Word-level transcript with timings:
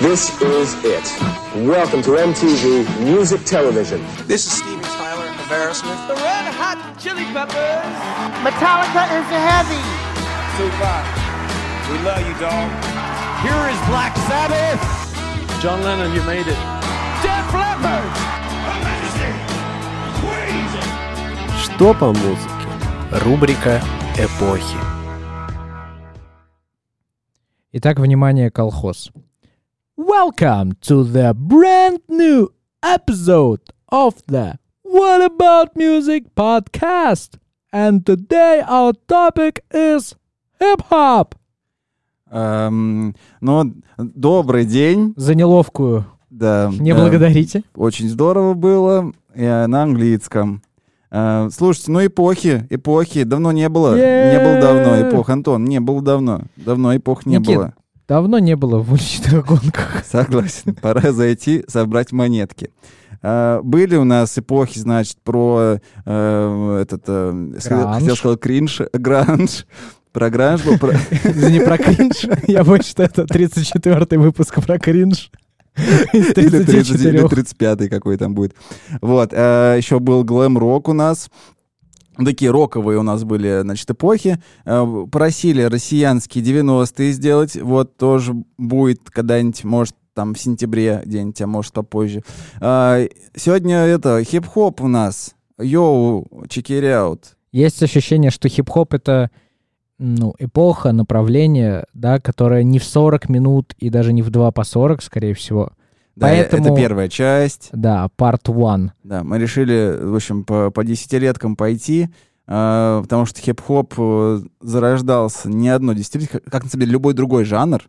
This 0.00 0.40
is 0.40 0.74
it. 0.84 1.02
Welcome 1.66 2.02
to 2.02 2.10
MTV 2.10 2.86
Music 3.02 3.42
Television. 3.44 4.00
This 4.28 4.46
is 4.46 4.52
Steven 4.52 4.80
Tyler 4.80 5.26
Aerosmith. 5.50 6.06
The 6.06 6.14
Red 6.14 6.46
Hot 6.54 6.78
Chili 7.02 7.24
Peppers. 7.34 7.82
Metallica 8.46 9.02
is 9.18 9.26
heavy. 9.26 9.82
Tupac, 10.54 11.02
we 11.90 11.98
love 12.06 12.22
you, 12.22 12.34
dog. 12.38 12.70
Here 13.42 13.64
is 13.74 13.80
Black 13.90 14.14
Sabbath. 14.30 14.78
John 15.60 15.82
Lennon, 15.82 16.14
you 16.14 16.22
made 16.22 16.46
it. 16.46 16.60
Def 17.18 17.50
Leppard. 17.50 18.14
Что 21.60 21.92
по 21.94 22.12
музыке? 22.12 22.68
Рубрика 23.10 23.82
«Эпохи». 24.16 24.78
Итак, 27.72 27.98
внимание, 27.98 28.52
колхоз. 28.52 29.10
Welcome 29.98 30.74
to 30.82 31.02
the 31.02 31.34
brand 31.34 31.98
new 32.08 32.52
episode 32.84 33.58
of 33.90 34.22
the 34.28 34.54
What 34.84 35.20
About 35.22 35.74
Music 35.74 36.36
podcast. 36.36 37.36
And 37.72 38.06
today 38.06 38.62
our 38.64 38.92
topic 39.08 39.58
is 39.74 40.14
hip-hop. 40.60 41.34
Эм, 42.30 43.16
ну, 43.40 43.74
добрый 43.98 44.66
день. 44.66 45.14
За 45.16 45.34
неловкую 45.34 46.04
Да. 46.30 46.70
не 46.78 46.90
э, 46.92 46.94
благодарите. 46.94 47.64
Очень 47.74 48.08
здорово 48.08 48.54
было 48.54 49.12
э, 49.34 49.66
на 49.66 49.82
английском. 49.82 50.62
Э, 51.10 51.48
слушайте, 51.52 51.90
ну 51.90 52.06
эпохи, 52.06 52.68
эпохи 52.70 53.24
давно 53.24 53.50
не 53.50 53.68
было. 53.68 53.96
Не 53.96 54.38
было 54.38 54.60
давно 54.60 55.08
эпох, 55.08 55.28
Антон, 55.28 55.64
не 55.64 55.80
было 55.80 56.02
давно. 56.02 56.42
Давно 56.56 56.96
эпох 56.96 57.26
не 57.26 57.38
Никит. 57.38 57.56
было. 57.56 57.74
Давно 58.08 58.38
не 58.38 58.56
было 58.56 58.78
в 58.78 58.92
уличных 58.92 59.44
гонках. 59.46 60.02
Согласен. 60.10 60.74
Пора 60.74 61.12
зайти, 61.12 61.64
собрать 61.68 62.10
монетки. 62.10 62.70
А, 63.22 63.60
были 63.62 63.96
у 63.96 64.04
нас 64.04 64.38
эпохи, 64.38 64.78
значит, 64.78 65.18
про 65.22 65.78
э, 66.06 66.78
этот, 66.82 67.02
э, 67.06 67.50
хотел 67.58 68.16
сказать 68.16 68.40
кринж, 68.40 68.80
гранж, 68.94 69.66
про 70.12 70.30
гранж 70.30 70.62
был, 70.64 70.78
про- 70.78 70.92
Не 71.24 71.60
про 71.60 71.76
кринж. 71.76 72.24
Я 72.46 72.64
боюсь, 72.64 72.86
что 72.88 73.02
это 73.02 73.22
34-й 73.22 74.16
выпуск 74.16 74.62
про 74.64 74.78
кринж. 74.78 75.30
Из 76.12 76.30
или 76.36 76.64
30, 76.64 76.90
или 77.02 77.18
34. 77.20 77.28
35 77.28 77.88
какой 77.90 78.16
там 78.16 78.34
будет. 78.34 78.54
Вот, 79.00 79.32
еще 79.32 80.00
был 80.00 80.24
глэм-рок 80.24 80.88
у 80.88 80.92
нас. 80.92 81.28
Такие 82.24 82.50
роковые 82.50 82.98
у 82.98 83.02
нас 83.02 83.24
были, 83.24 83.60
значит, 83.62 83.90
эпохи. 83.90 84.38
Э, 84.64 85.06
Просили 85.10 85.62
россиянские 85.62 86.44
90-е 86.44 87.12
сделать. 87.12 87.56
Вот 87.56 87.96
тоже 87.96 88.34
будет 88.56 89.10
когда-нибудь, 89.10 89.62
может, 89.64 89.94
там 90.14 90.34
в 90.34 90.38
сентябре 90.38 91.02
где-нибудь, 91.04 91.40
а 91.40 91.46
может 91.46 91.72
попозже. 91.72 92.22
А, 92.60 93.06
Сегодня 93.36 93.76
это 93.78 94.24
хип-хоп 94.24 94.80
у 94.80 94.88
нас. 94.88 95.34
Йоу, 95.60 96.26
out. 96.48 97.20
Есть 97.52 97.82
ощущение, 97.82 98.32
что 98.32 98.48
хип-хоп— 98.48 98.94
это 98.94 99.30
ну, 99.98 100.34
эпоха, 100.38 100.92
направление, 100.92 101.84
да, 101.94 102.18
которое 102.18 102.62
не 102.64 102.78
в 102.78 102.84
40 102.84 103.28
минут 103.28 103.74
и 103.78 103.90
даже 103.90 104.12
не 104.12 104.22
в 104.22 104.30
2 104.30 104.50
по 104.50 104.64
40, 104.64 105.02
скорее 105.02 105.34
всего. 105.34 105.72
Да, 106.18 106.26
Поэтому- 106.26 106.66
это 106.66 106.76
первая 106.76 107.08
часть. 107.08 107.68
Да, 107.72 108.08
part 108.18 108.42
one. 108.46 108.90
Да, 109.04 109.22
мы 109.22 109.38
решили, 109.38 109.96
в 110.02 110.16
общем, 110.16 110.44
по, 110.44 110.70
по 110.72 110.84
десятилеткам 110.84 111.54
пойти, 111.54 112.08
э, 112.48 113.00
потому 113.02 113.24
что 113.24 113.40
хип-хоп 113.40 113.94
э, 113.96 114.40
зарождался 114.60 115.48
не 115.48 115.68
одно 115.68 115.92
десятилетие, 115.92 116.40
как, 116.40 116.64
на 116.64 116.68
самом 116.70 116.80
деле 116.80 116.92
любой 116.92 117.14
другой 117.14 117.44
жанр. 117.44 117.82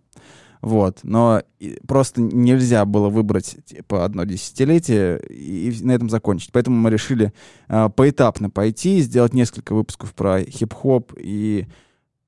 Вот, 0.62 1.00
но 1.04 1.42
просто 1.88 2.22
нельзя 2.22 2.84
было 2.86 3.10
выбрать 3.10 3.58
типа 3.66 4.04
одно 4.06 4.26
десятилетие 4.26 5.20
и, 5.28 5.72
и 5.72 5.84
на 5.84 5.94
этом 5.94 6.10
закончить. 6.10 6.52
Поэтому 6.52 6.78
мы 6.78 6.92
решили 6.92 7.34
э, 7.68 7.90
поэтапно 7.96 8.52
пойти, 8.52 9.00
сделать 9.00 9.34
несколько 9.34 9.74
выпусков 9.74 10.14
про 10.14 10.44
хип-хоп 10.44 11.14
и 11.18 11.66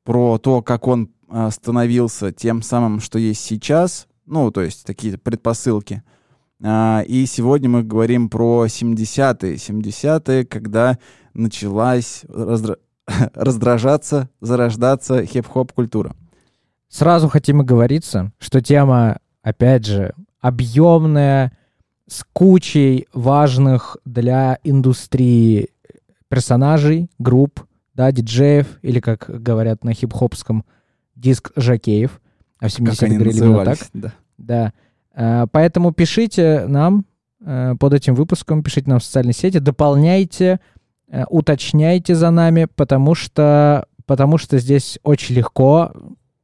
про 0.03 0.39
то, 0.39 0.63
как 0.63 0.87
он 0.87 1.11
э, 1.29 1.49
становился 1.51 2.31
тем 2.31 2.63
самым, 2.63 3.01
что 3.01 3.19
есть 3.19 3.41
сейчас. 3.41 4.07
Ну, 4.31 4.49
то 4.49 4.61
есть 4.61 4.85
такие 4.85 5.17
предпосылки. 5.17 6.03
А, 6.63 7.03
И 7.05 7.25
сегодня 7.25 7.67
мы 7.67 7.83
говорим 7.83 8.29
про 8.29 8.65
70-е. 8.65 9.55
70-е, 9.55 10.45
когда 10.45 10.97
началась 11.33 12.23
раздра- 12.29 12.77
раздражаться, 13.33 14.29
зарождаться 14.39 15.25
хип-хоп 15.25 15.73
культура. 15.73 16.15
Сразу 16.87 17.27
хотим 17.27 17.59
оговориться, 17.59 18.31
что 18.39 18.61
тема, 18.61 19.19
опять 19.43 19.85
же, 19.85 20.13
объемная, 20.39 21.51
с 22.07 22.25
кучей 22.31 23.07
важных 23.13 23.97
для 24.05 24.59
индустрии 24.63 25.71
персонажей, 26.29 27.09
групп, 27.19 27.65
да, 27.95 28.13
диджеев, 28.13 28.79
или, 28.81 29.01
как 29.01 29.25
говорят 29.27 29.83
на 29.83 29.93
хип-хопском, 29.93 30.63
диск-жокеев. 31.15 32.21
А 32.59 32.69
в 32.69 32.71
70-х 32.71 32.91
Как 32.91 33.03
они 33.03 33.17
говорили 33.17 33.37
именно 33.37 33.65
так. 33.65 33.79
Да. 33.93 34.13
Да. 34.41 34.73
Э, 35.15 35.45
Поэтому 35.51 35.91
пишите 35.91 36.65
нам 36.67 37.05
э, 37.45 37.75
под 37.79 37.93
этим 37.93 38.15
выпуском, 38.15 38.63
пишите 38.63 38.89
нам 38.89 38.99
в 38.99 39.03
социальные 39.03 39.33
сети, 39.33 39.59
дополняйте, 39.59 40.59
э, 41.09 41.23
уточняйте 41.29 42.15
за 42.15 42.31
нами, 42.31 42.67
потому 42.75 43.15
что, 43.15 43.85
потому 44.05 44.37
что 44.37 44.57
здесь 44.59 44.99
очень 45.03 45.35
легко 45.35 45.91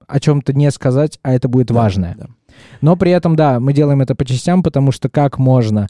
о 0.08 0.20
чем-то 0.20 0.54
не 0.54 0.72
сказать, 0.72 1.20
а 1.24 1.34
это 1.34 1.48
будет 1.50 1.68
Да, 1.68 1.74
важное. 1.76 2.16
да. 2.18 2.28
Но 2.82 2.96
при 2.96 3.12
этом, 3.12 3.36
да, 3.36 3.60
мы 3.60 3.74
делаем 3.74 4.02
это 4.02 4.16
по 4.16 4.26
частям, 4.26 4.64
потому 4.64 4.92
что 4.92 5.10
как 5.10 5.38
можно 5.38 5.88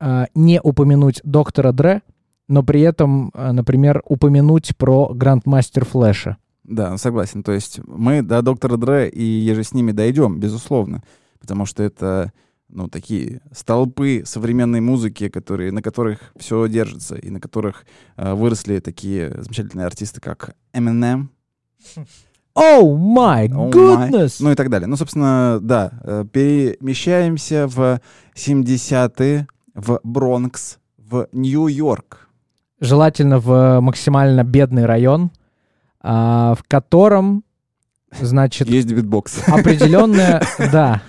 э, 0.00 0.26
не 0.34 0.60
упомянуть 0.60 1.20
доктора 1.24 1.72
Дре, 1.72 2.02
но 2.48 2.62
при 2.62 2.80
этом, 2.82 3.30
э, 3.34 3.52
например, 3.52 4.02
упомянуть 4.06 4.76
про 4.76 5.12
Грандмастер 5.14 5.84
Флэша. 5.84 6.36
Да, 6.64 6.96
согласен. 6.98 7.42
То 7.42 7.52
есть 7.52 7.80
мы 7.86 8.22
до 8.22 8.42
доктора 8.42 8.76
Дре 8.76 9.08
и 9.08 9.22
еже 9.22 9.62
с 9.64 9.72
ними 9.74 9.92
дойдем, 9.92 10.40
безусловно. 10.40 11.02
Потому 11.40 11.66
что 11.66 11.82
это 11.82 12.32
ну, 12.70 12.88
такие 12.88 13.42
столпы 13.52 14.22
современной 14.24 14.80
музыки, 14.80 15.28
которые, 15.28 15.70
на 15.72 15.82
которых 15.82 16.32
все 16.36 16.66
держится, 16.68 17.14
и 17.16 17.30
на 17.30 17.38
которых 17.38 17.84
э, 18.16 18.32
выросли 18.34 18.80
такие 18.80 19.30
замечательные 19.42 19.86
артисты, 19.86 20.20
как 20.20 20.56
Eminem, 20.72 21.26
Oh 22.56 22.96
my 22.96 23.48
Oh 23.48 23.70
my. 23.70 24.10
goodness! 24.10 24.36
ну 24.40 24.52
и 24.52 24.54
так 24.54 24.70
далее. 24.70 24.86
Ну, 24.86 24.96
собственно, 24.96 25.58
да, 25.60 25.90
э, 26.02 26.24
перемещаемся 26.32 27.66
в 27.66 28.00
70-е, 28.34 29.46
в 29.74 30.00
Бронкс, 30.04 30.78
в 30.96 31.28
Нью-Йорк. 31.32 32.28
желательно 32.80 33.38
в 33.38 33.80
максимально 33.80 34.44
бедный 34.44 34.86
район, 34.86 35.30
в 36.10 36.58
котором, 36.68 37.44
значит, 38.20 38.68
Есть 38.68 38.92
битбокс. 38.92 39.48
определенная, 39.48 40.42
да, 40.58 41.00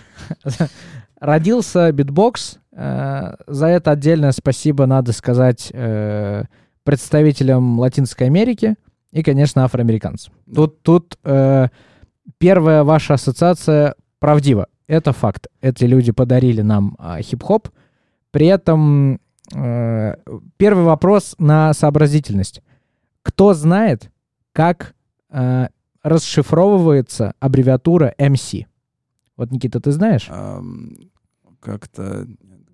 родился 1.20 1.92
битбокс. 1.92 2.60
Э, 2.72 3.36
За 3.48 3.68
это 3.68 3.92
отдельное 3.92 4.32
спасибо 4.32 4.86
надо 4.86 5.12
сказать 5.12 5.70
э, 5.74 6.44
представителям 6.84 7.80
Латинской 7.80 8.28
Америки 8.28 8.76
и, 9.12 9.24
конечно, 9.24 9.64
афроамериканцам. 9.66 10.34
Тут, 10.54 10.82
тут 10.82 11.18
э, 11.24 11.68
первая 12.38 12.84
ваша 12.84 13.16
ассоциация 13.16 13.96
правдива. 14.20 14.68
Это 14.88 15.14
факт. 15.14 15.48
Эти 15.62 15.86
люди 15.86 16.12
подарили 16.12 16.62
нам 16.62 16.96
а, 17.00 17.22
хип-хоп. 17.22 17.70
При 18.32 18.48
этом 18.48 19.20
э, 19.54 20.16
первый 20.58 20.84
вопрос 20.86 21.36
на 21.40 21.74
сообразительность. 21.74 22.62
Кто 23.24 23.54
знает, 23.54 24.12
как 24.56 24.96
э, 25.32 25.68
расшифровывается 26.02 27.34
аббревиатура 27.42 28.16
MC? 28.18 28.66
Вот, 29.36 29.52
Никита, 29.52 29.82
ты 29.82 29.92
знаешь? 29.92 30.28
Ам, 30.30 30.96
Как-то... 31.60 32.26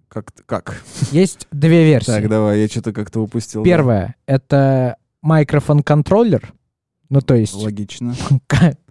Как? 0.07 0.31
Как? 0.45 0.83
Есть 1.11 1.47
две 1.51 1.85
версии. 1.85 2.07
Так, 2.11 2.29
давай, 2.29 2.59
я 2.61 2.67
что-то 2.67 2.93
как-то 2.93 3.21
упустил. 3.21 3.63
да. 3.63 3.65
Первая— 3.69 4.15
это 4.27 4.97
микрофон-контроллер, 5.23 6.53
ну, 7.09 7.21
то 7.21 7.33
есть 7.33 7.55
Логично. 7.55 8.13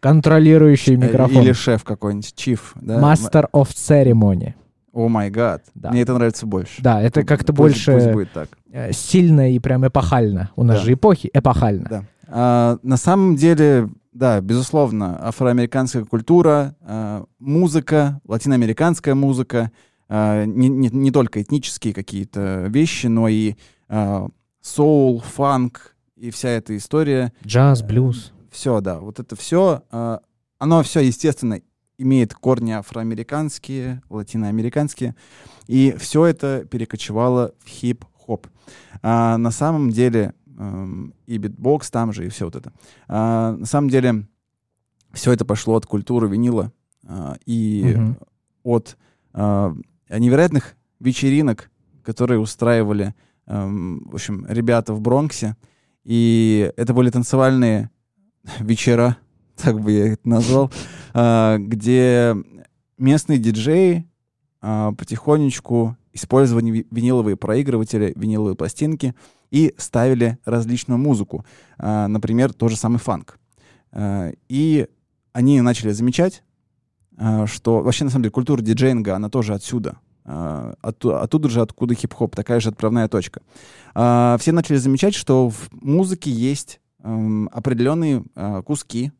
контролирующий 0.01 0.95
Э, 0.95 0.97
микрофон. 0.97 1.43
Или 1.45 1.53
шеф 1.53 1.85
какой-нибудь, 1.85 2.35
чиф, 2.35 2.73
да? 2.81 2.99
Master 3.01 3.45
of 3.53 3.69
Ceremony. 3.69 4.55
О 4.93 5.07
май 5.09 5.31
гад. 5.31 5.63
Мне 5.75 6.03
это 6.03 6.15
нравится 6.15 6.47
больше. 6.47 6.83
Да, 6.83 7.01
это 7.01 7.23
как-то 7.23 7.53
больше 7.53 7.93
Пусть 7.93 8.11
будет 8.11 8.33
так. 8.33 8.49
э, 8.73 8.91
стильно 8.93 9.53
и 9.53 9.59
прям 9.61 9.87
эпохально. 9.87 10.51
У 10.57 10.65
нас 10.65 10.79
Да. 10.79 10.85
же 10.87 10.95
эпохи 10.95 11.31
эпохально. 11.33 11.87
Да. 11.89 12.05
А, 12.33 12.79
на 12.83 12.97
самом 12.97 13.35
деле, 13.37 13.89
да, 14.13 14.41
безусловно, 14.41 15.19
афроамериканская 15.27 16.05
культура, 16.05 16.77
а, 16.81 17.25
музыка, 17.39 18.21
латиноамериканская 18.25 19.15
музыка, 19.17 19.73
а, 20.09 20.45
не, 20.45 20.69
не- 20.69 20.91
не 20.91 21.11
только 21.11 21.43
этнические 21.43 21.93
какие-то 21.93 22.67
вещи, 22.69 23.09
но 23.09 23.27
и 23.29 23.57
а, 23.89 24.29
соул, 24.61 25.21
фанк 25.21 25.97
и 26.17 26.31
вся 26.31 26.51
эта 26.51 26.77
история. 26.77 27.33
Джаз, 27.45 27.83
блюз. 27.83 28.33
Все, 28.53 28.81
да, 28.81 28.99
вот 29.01 29.19
это 29.21 29.37
все, 29.37 29.85
оно 30.59 30.83
все, 30.83 31.01
естественно, 31.01 31.61
имеет 31.99 32.35
корни 32.35 32.73
афроамериканские, 32.73 34.03
латиноамериканские, 34.11 35.15
и 35.69 35.95
все 35.99 36.27
это 36.27 36.67
перекочевало 36.69 37.55
в 37.65 37.69
хип-хоп. 37.69 38.49
А, 39.03 39.37
на 39.39 39.51
самом 39.51 39.91
деле 39.91 40.35
и 41.27 41.39
битбокс 41.39 41.91
там 41.91 42.13
же, 42.13 42.27
и 42.27 42.29
все 42.29 42.45
вот 42.45 42.57
это. 42.57 42.73
А, 43.09 43.53
на 43.57 43.67
самом 43.67 43.89
деле 43.89 44.27
все 45.13 45.33
это 45.33 45.45
пошло 45.45 45.77
от 45.77 45.87
культуры 45.87 46.29
винила 46.29 46.73
а, 47.07 47.37
и 47.47 47.95
Мгм. 47.97 48.17
от 48.63 48.97
а, 49.33 49.75
невероятных 50.11 50.75
вечеринок, 50.99 51.71
которые 52.03 52.41
устраивали, 52.41 53.15
эм, 53.47 54.09
в 54.11 54.15
общем, 54.15 54.45
ребята 54.49 54.93
в 54.93 55.01
Бронксе. 55.01 55.57
И 56.05 56.73
это 56.77 56.93
были 56.95 57.11
танцевальные 57.11 57.91
вечера, 58.59 59.17
так 59.57 59.81
бы 59.81 59.93
я 59.93 60.13
это 60.13 60.29
назвал, 60.29 60.71
а, 61.15 61.59
где 61.59 62.35
местные 62.99 63.39
диджеи 63.39 64.07
а, 64.61 64.93
потихонечку 64.93 65.97
использовали 66.13 66.71
ви- 66.71 66.87
виниловые 66.91 67.37
проигрыватели, 67.37 68.13
виниловые 68.17 68.57
пластинки 68.57 69.15
и 69.51 69.75
ставили 69.79 70.39
различную 70.45 70.99
музыку. 70.99 71.45
А, 71.79 72.09
Например, 72.09 72.53
тот 72.53 72.71
же 72.71 72.77
самый 72.77 72.99
фанк. 72.99 73.39
А, 73.93 74.31
И 74.49 74.87
они 75.33 75.61
начали 75.61 75.91
замечать, 75.93 76.43
а, 77.17 77.47
что 77.47 77.81
вообще, 77.83 78.05
на 78.05 78.11
самом 78.11 78.23
деле, 78.25 78.33
культура 78.33 78.61
диджеинга, 78.63 79.17
она 79.17 79.29
тоже 79.29 79.55
отсюда. 79.55 79.99
Отту- 80.25 81.17
Оттуда 81.19 81.49
же, 81.49 81.61
откуда 81.63 81.95
хип-хоп, 81.95 82.37
такая 82.37 82.61
же 82.61 82.69
отправная 82.69 83.09
точка. 83.09 83.41
А, 83.95 84.37
Все 84.39 84.53
начали 84.53 84.77
замечать, 84.77 85.15
что 85.15 85.49
в 85.51 85.69
музыке 85.73 86.31
есть 86.31 86.81
эм, 87.03 87.49
определенные 87.53 88.23
а, 88.37 88.63
куски, 88.63 89.11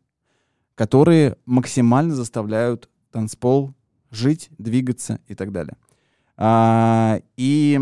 которые 0.75 1.37
максимально 1.47 2.15
заставляют 2.15 2.89
танцпол 3.11 3.75
жить, 4.11 4.51
двигаться 4.59 5.19
и 5.27 5.35
так 5.35 5.51
далее. 5.53 5.75
А, 6.37 7.21
И, 7.37 7.81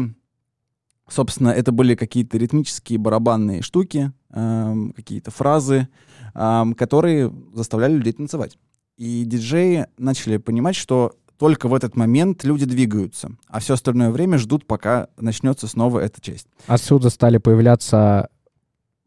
собственно, 1.08 1.48
это 1.48 1.72
были 1.72 1.94
какие-то 1.94 2.38
ритмические 2.38 2.98
барабанные 2.98 3.62
штуки, 3.62 4.12
эм, 4.32 4.92
какие-то 4.92 5.30
фразы, 5.30 5.88
эм, 6.34 6.74
которые 6.74 7.32
заставляли 7.54 7.94
людей 7.94 8.12
танцевать. 8.12 8.58
И 8.96 9.24
диджеи 9.24 9.86
начали 9.96 10.36
понимать, 10.38 10.74
что 10.76 11.12
только 11.38 11.68
в 11.68 11.74
этот 11.74 11.94
момент 11.94 12.42
люди 12.44 12.64
двигаются, 12.66 13.30
а 13.46 13.60
все 13.60 13.74
остальное 13.74 14.10
время 14.10 14.38
ждут, 14.38 14.66
пока 14.66 15.06
начнется 15.16 15.68
снова 15.68 16.00
эта 16.00 16.20
часть. 16.20 16.48
Отсюда 16.66 17.10
стали 17.10 17.38
появляться 17.38 18.28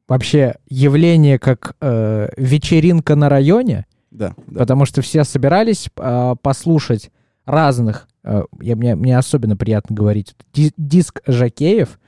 вообще 0.07 0.56
явления 0.69 1.39
как 1.39 1.75
э, 1.81 2.30
вечеринка 2.38 3.15
на 3.15 3.27
районе, 3.30 3.86
Да, 4.12 4.33
да. 4.48 4.59
потому 4.59 4.86
что 4.86 5.01
все 5.01 5.24
собирались 5.25 5.89
э, 5.98 6.36
послушать 6.42 7.12
разных, 7.45 8.07
я, 8.23 8.75
мне, 8.75 8.95
мне 8.95 9.18
особенно 9.18 9.56
приятно 9.57 9.95
говорить, 9.95 10.35
ди- 10.53 10.73
диск 10.77 11.21
жакеев, 11.25 12.00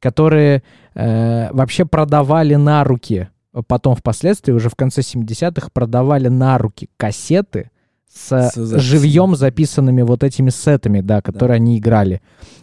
которые 0.00 0.62
э, 0.94 1.50
вообще 1.52 1.84
продавали 1.86 2.54
на 2.56 2.84
руки, 2.84 3.28
потом 3.66 3.94
впоследствии, 3.94 4.52
уже 4.52 4.68
в 4.68 4.74
конце 4.74 5.00
70-х, 5.00 5.68
продавали 5.72 6.28
на 6.28 6.58
руки 6.58 6.90
кассеты 6.96 7.70
с, 8.12 8.28
С 8.28 8.54
записями. 8.54 8.78
живьем 8.80 9.34
записанными 9.36 10.02
вот 10.02 10.22
этими 10.22 10.50
сетами, 10.50 11.00
да, 11.00 11.20
которые 11.22 11.56
они 11.56 11.78
играли 11.78 12.20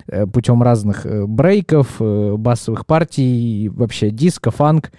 э, 0.07 0.25
путем 0.27 0.61
разных 0.63 1.05
э, 1.05 1.25
брейков, 1.25 1.95
э, 1.99 2.35
басовых 2.37 2.85
партий, 2.85 3.69
вообще 3.69 4.11
диско, 4.11 4.51
фанк. 4.51 4.91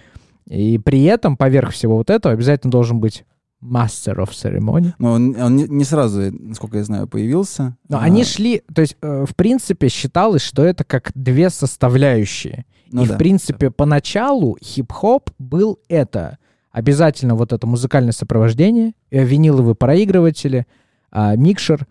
И 0.48 0.78
при 0.78 1.04
этом, 1.04 1.36
поверх 1.36 1.70
всего 1.70 1.96
вот 1.96 2.10
этого, 2.10 2.34
обязательно 2.34 2.70
должен 2.72 2.98
быть 3.00 3.24
Master 3.62 4.16
of 4.16 4.30
Ceremony. 4.30 4.92
Но 4.98 5.12
он, 5.12 5.36
он 5.40 5.56
не, 5.56 5.64
не 5.68 5.84
сразу, 5.84 6.32
насколько 6.32 6.78
я 6.78 6.84
знаю, 6.84 7.06
появился. 7.06 7.76
Но 7.88 7.98
А, 7.98 8.02
они 8.02 8.24
шли, 8.24 8.62
то 8.74 8.82
есть, 8.82 8.96
э, 9.00 9.24
в 9.28 9.34
принципе, 9.36 9.88
считалось, 9.88 10.42
что 10.42 10.64
это 10.64 10.84
как 10.84 11.12
две 11.14 11.48
составляющие. 11.50 12.64
ну 12.90 13.04
и, 13.04 13.06
да, 13.08 13.14
в 13.14 13.18
принципе, 13.18 13.70
поначалу 13.70 14.58
хип-хоп 14.62 15.30
был 15.38 15.78
это. 15.88 16.38
Обязательно 16.72 17.34
вот 17.34 17.52
это 17.52 17.66
музыкальное 17.66 18.12
сопровождение, 18.12 18.94
э, 19.10 19.24
виниловые 19.24 19.74
проигрыватели, 19.74 20.66
а, 21.10 21.36
микшер 21.36 21.86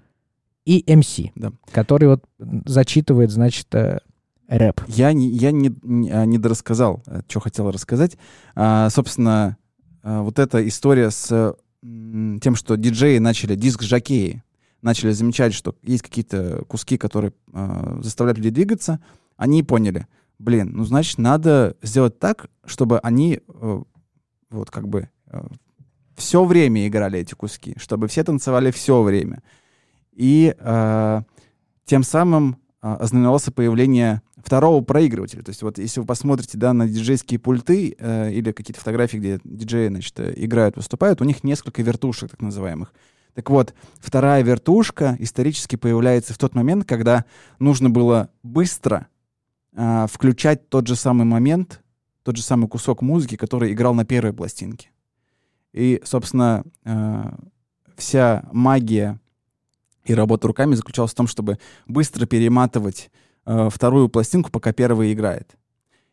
и 0.66 0.84
MC, 0.88 1.32
Да. 1.36 1.52
который 1.72 2.08
вот 2.10 2.24
зачитывает, 2.66 3.32
значит, 3.32 3.74
э, 3.76 4.00
рэп. 4.48 4.82
Я 4.88 5.14
не, 5.14 5.28
я 5.30 5.52
не, 5.52 5.74
не, 5.84 6.12
а, 6.12 6.26
не 6.26 6.38
дорассказал, 6.38 7.04
что 7.28 7.40
хотел 7.40 7.72
рассказать. 7.72 8.18
А, 8.56 8.90
собственно, 8.90 9.58
вот 10.04 10.40
эта 10.40 10.68
история 10.68 11.12
с 11.12 11.56
тем, 11.82 12.56
что 12.56 12.76
диджеи 12.76 13.18
начали, 13.18 13.56
диск-жокеи, 13.56 14.44
начали 14.82 15.12
замечать, 15.12 15.54
что 15.54 15.76
есть 15.84 16.04
какие-то 16.04 16.64
куски, 16.68 16.98
которые 16.98 17.34
а, 17.54 18.00
заставляют 18.02 18.38
людей 18.38 18.52
двигаться, 18.52 19.00
они 19.38 19.64
поняли, 19.64 20.08
блин, 20.40 20.72
ну, 20.74 20.84
значит, 20.84 21.18
надо 21.18 21.76
сделать 21.82 22.20
так, 22.20 22.50
чтобы 22.66 23.00
они 23.00 23.42
э, 23.48 23.84
вот 24.50 24.72
как 24.72 24.88
бы 24.88 25.10
все 26.16 26.44
время 26.44 26.88
играли 26.88 27.20
эти 27.20 27.34
куски, 27.34 27.76
чтобы 27.78 28.08
все 28.08 28.24
танцевали 28.24 28.70
все 28.72 29.02
время. 29.02 29.42
И 30.12 30.56
э, 30.58 31.22
тем 31.86 32.04
самым 32.04 32.58
а, 32.82 32.96
ознаменовался 32.96 33.52
появление 33.52 34.22
второго 34.44 34.84
проигрывателя. 34.84 35.44
То 35.44 35.50
есть 35.50 35.62
вот 35.62 35.78
если 35.78 36.00
вы 36.00 36.06
посмотрите 36.06 36.58
да, 36.58 36.74
на 36.74 36.88
диджейские 36.88 37.40
пульты 37.40 37.96
э, 37.98 38.32
или 38.32 38.52
какие-то 38.52 38.80
фотографии, 38.80 39.18
где 39.18 39.40
диджеи 39.44 39.88
значит, 39.88 40.20
э, 40.20 40.34
играют, 40.36 40.76
выступают, 40.76 41.22
у 41.22 41.24
них 41.24 41.44
несколько 41.44 41.82
вертушек 41.82 42.32
так 42.32 42.42
называемых. 42.42 42.94
Так 43.34 43.50
вот, 43.50 43.74
вторая 44.00 44.44
вертушка 44.44 45.16
исторически 45.20 45.78
появляется 45.78 46.34
в 46.34 46.38
тот 46.38 46.54
момент, 46.54 46.86
когда 46.86 47.26
нужно 47.60 47.90
было 47.90 48.30
быстро 48.44 49.08
а, 49.74 50.08
включать 50.08 50.68
тот 50.68 50.88
же 50.88 50.96
самый 50.96 51.26
момент, 51.26 51.82
тот 52.24 52.36
же 52.36 52.44
самый 52.44 52.68
кусок 52.68 53.02
музыки, 53.02 53.38
который 53.38 53.72
играл 53.72 53.94
на 53.94 54.04
первой 54.04 54.34
пластинке. 54.34 54.90
И, 55.72 56.02
собственно, 56.04 56.64
э, 56.84 57.32
вся 57.96 58.44
магия 58.52 59.20
и 60.04 60.14
работа 60.14 60.48
руками 60.48 60.76
заключалась 60.76 61.12
в 61.12 61.16
том, 61.16 61.28
чтобы 61.28 61.58
быстро 61.88 62.26
перематывать 62.26 63.12
э, 63.46 63.70
вторую 63.70 64.10
пластинку, 64.10 64.52
пока 64.52 64.74
первая 64.74 65.12
играет. 65.14 65.56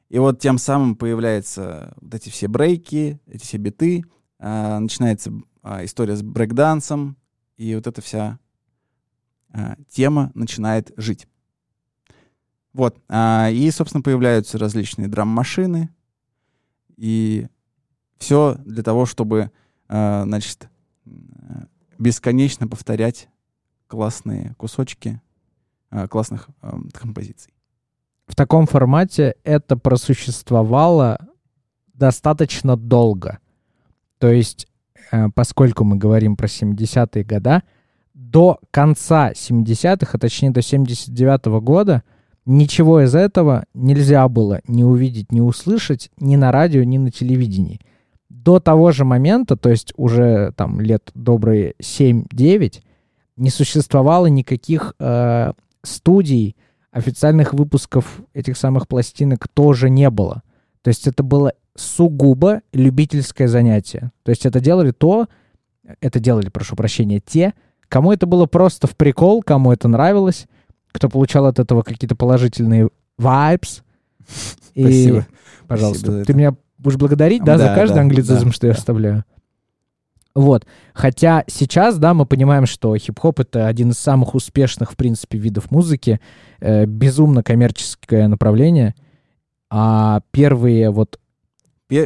И 0.09 0.19
вот 0.19 0.41
тем 0.41 0.59
самым 0.59 0.97
появляются 0.97 1.95
вот 2.01 2.15
эти 2.15 2.31
все 2.31 2.49
брейки, 2.49 3.21
эти 3.27 3.43
все 3.43 3.59
биты, 3.59 4.05
э, 4.39 4.79
начинается 4.79 5.33
э, 5.63 5.85
история 5.85 6.17
с 6.17 6.23
брейкдансом, 6.23 7.17
и 7.57 7.75
вот 7.75 7.87
эта 7.87 8.01
вся 8.01 8.39
э, 9.53 9.75
тема 9.89 10.31
начинает 10.35 10.93
жить. 10.97 11.27
Вот. 12.73 13.03
а, 13.09 13.51
и, 13.51 13.71
собственно, 13.71 14.03
появляются 14.03 14.57
различные 14.57 15.09
драм-машины, 15.09 15.91
и 16.97 17.49
все 18.19 18.57
для 18.65 18.83
того, 18.83 19.07
чтобы, 19.07 19.51
э, 19.89 20.23
значит, 20.25 20.69
э, 21.07 21.11
бесконечно 21.99 22.69
повторять 22.69 23.29
классные 23.87 24.55
кусочки 24.57 25.09
э, 25.11 25.28
классных 26.09 26.49
э, 26.63 26.71
композиций. 26.93 27.53
В 28.27 28.35
таком 28.35 28.67
формате 28.67 29.35
это 29.43 29.77
просуществовало 29.77 31.19
достаточно 31.95 32.77
долго. 32.77 33.39
То 34.19 34.29
есть, 34.29 34.69
э, 35.11 35.29
поскольку 35.35 35.85
мы 35.85 35.97
говорим 35.97 36.37
про 36.37 36.47
70-е 36.47 37.25
года, 37.25 37.63
до 38.15 38.61
конца 38.71 39.33
70-х, 39.33 40.11
а 40.13 40.19
точнее 40.19 40.51
до 40.51 40.61
79-го 40.61 41.61
года, 41.61 42.03
ничего 42.45 43.03
из 43.03 43.15
этого 43.15 43.65
нельзя 43.75 44.29
было 44.29 44.61
ни 44.67 44.83
увидеть, 44.83 45.33
ни 45.33 45.41
услышать 45.41 46.11
ни 46.19 46.37
на 46.37 46.53
радио, 46.53 46.83
ни 46.83 46.99
на 46.99 47.11
телевидении. 47.11 47.81
До 48.29 48.61
того 48.61 48.93
же 48.93 49.05
момента, 49.05 49.57
то 49.57 49.71
есть 49.71 49.93
уже 49.97 50.53
там 50.57 50.81
лет 50.81 51.11
добрые 51.15 51.75
7-9, 51.81 52.83
не 53.37 53.51
существовало 53.51 54.27
никаких 54.27 54.95
э, 54.99 55.53
студий, 55.83 56.57
официальных 56.91 57.55
выпусков 57.55 58.21
этих 58.35 58.57
самых 58.57 58.89
пластинок 58.89 59.49
тоже 59.49 59.91
не 59.91 60.11
было. 60.11 60.43
То 60.83 60.89
есть 60.89 61.07
это 61.07 61.23
было 61.23 61.53
сугубо 61.75 62.63
любительское 62.73 63.49
занятие. 63.49 64.11
То 64.25 64.31
есть 64.31 64.47
это 64.47 64.61
делали 64.61 64.91
то, 64.91 65.29
это 66.01 66.19
делали, 66.21 66.49
прошу 66.49 66.77
прощения, 66.77 67.21
те, 67.21 67.55
кому 67.89 68.13
это 68.13 68.27
было 68.27 68.47
просто 68.47 68.87
в 68.87 68.97
прикол, 68.97 69.43
кому 69.43 69.73
это 69.73 69.89
нравилось, 69.89 70.47
кто 70.93 71.09
получал 71.09 71.47
от 71.47 71.59
этого 71.59 71.83
какие-то 71.83 72.17
положительные. 72.17 72.91
И, 74.75 74.83
Спасибо. 74.83 75.27
пожалуйста, 75.67 76.01
Спасибо 76.01 76.19
за 76.19 76.25
ты 76.25 76.35
меня 76.35 76.55
будешь 76.79 76.99
благодарить, 76.99 77.45
да, 77.45 77.59
за 77.59 77.65
Да, 77.65 77.75
каждый 77.75 77.95
да, 77.97 78.01
англицизм, 78.03 78.47
да, 78.47 78.53
что 78.53 78.67
я 78.67 78.75
вставляю. 78.75 79.25
Вот. 80.39 80.67
Хотя 80.95 81.43
сейчас, 81.49 81.99
да, 81.99 82.15
мы 82.15 82.25
понимаем, 82.25 82.65
что 82.67 82.97
хип-хоп— 82.97 83.41
это 83.41 83.67
один 83.67 83.91
из 83.91 83.99
самых 83.99 84.37
успешных, 84.37 84.93
в 84.93 84.97
принципе, 84.97 85.37
видов 85.37 85.73
музыки, 85.73 86.21
э, 86.61 86.85
безумно 86.87 87.43
коммерческое 87.43 88.29
направление, 88.29 88.95
а 89.69 90.21
первые 90.31 90.91
вот 90.91 91.19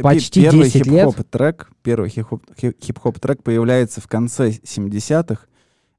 Почти 0.01 0.41
первый 0.41 0.63
10 0.63 0.87
лет. 0.87 1.29
трек, 1.29 1.69
первый 1.83 2.09
хип-хоп, 2.09 2.41
хи- 2.59 2.75
хип-хоп 2.81 3.19
трек 3.19 3.43
появляется 3.43 4.01
в 4.01 4.07
конце 4.07 4.49
70-х, 4.49 5.45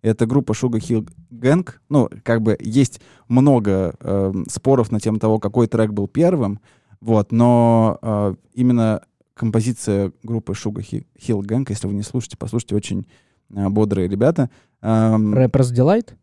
Это 0.03 0.27
группа 0.27 0.53
Sugar 0.55 0.81
Hill 0.81 1.09
Gang. 1.31 1.71
Ну, 1.89 2.09
как 2.25 2.43
бы 2.43 2.57
есть 2.61 3.01
много 3.29 3.95
э, 4.01 4.33
споров 4.49 4.91
на 4.91 4.99
тему 4.99 5.21
того, 5.21 5.39
какой 5.39 5.69
трек 5.69 5.93
был 5.93 6.09
первым. 6.09 6.59
Вот, 7.01 7.31
но 7.31 7.99
э, 8.03 8.35
именно 8.55 9.03
композиция 9.35 10.13
группы 10.23 10.53
Sugar 10.53 10.83
Hi- 10.83 11.07
Hill 11.19 11.41
Gang, 11.41 11.67
если 11.69 11.87
вы 11.87 11.95
не 11.95 12.03
слушаете, 12.03 12.37
послушайте, 12.37 12.75
очень 12.77 13.07
э, 13.55 13.69
бодрые 13.69 14.09
ребята. 14.09 14.49
Рэперс 14.81 15.73
Delight? 15.73 16.15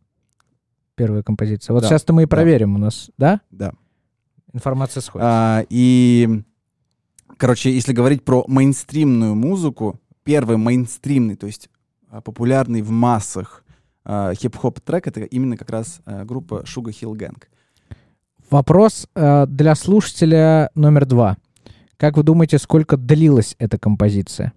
Первая 0.96 1.24
композиция. 1.24 1.74
Вот 1.74 1.82
Да. 1.84 1.90
сейчас-то 1.90 2.14
мы 2.14 2.24
и 2.24 2.26
Да. 2.26 2.30
проверим 2.30 2.76
у 2.76 2.78
нас, 2.78 3.10
да? 3.18 3.42
да. 3.52 3.74
Информация 4.54 5.02
сходит. 5.02 5.26
А, 5.30 5.66
и, 5.70 6.44
короче, 7.38 7.74
если 7.74 7.94
говорить 7.94 8.24
про 8.24 8.44
мейнстримную 8.48 9.34
музыку, 9.36 10.00
первый 10.24 10.58
мейнстримный, 10.58 11.36
то 11.36 11.48
есть 11.48 11.70
а, 12.10 12.22
популярный 12.22 12.82
в 12.82 12.92
массах 12.92 13.64
а, 14.04 14.34
хип-хоп 14.34 14.80
трек, 14.82 15.08
это 15.08 15.22
именно 15.22 15.58
как 15.58 15.70
раз 15.70 16.02
а, 16.06 16.26
группа 16.26 16.64
Sugar 16.66 16.92
Hill 16.92 17.14
Gang. 17.14 17.42
Вопрос 18.50 19.08
э, 19.16 19.46
для 19.48 19.76
слушателя 19.76 20.72
номер 20.76 21.06
два. 21.06 21.38
Как 22.02 22.18
вы 22.18 22.24
думаете, 22.24 22.58
сколько 22.58 22.98
длилась 22.98 23.56
эта 23.60 23.78
композиция? 23.78 24.54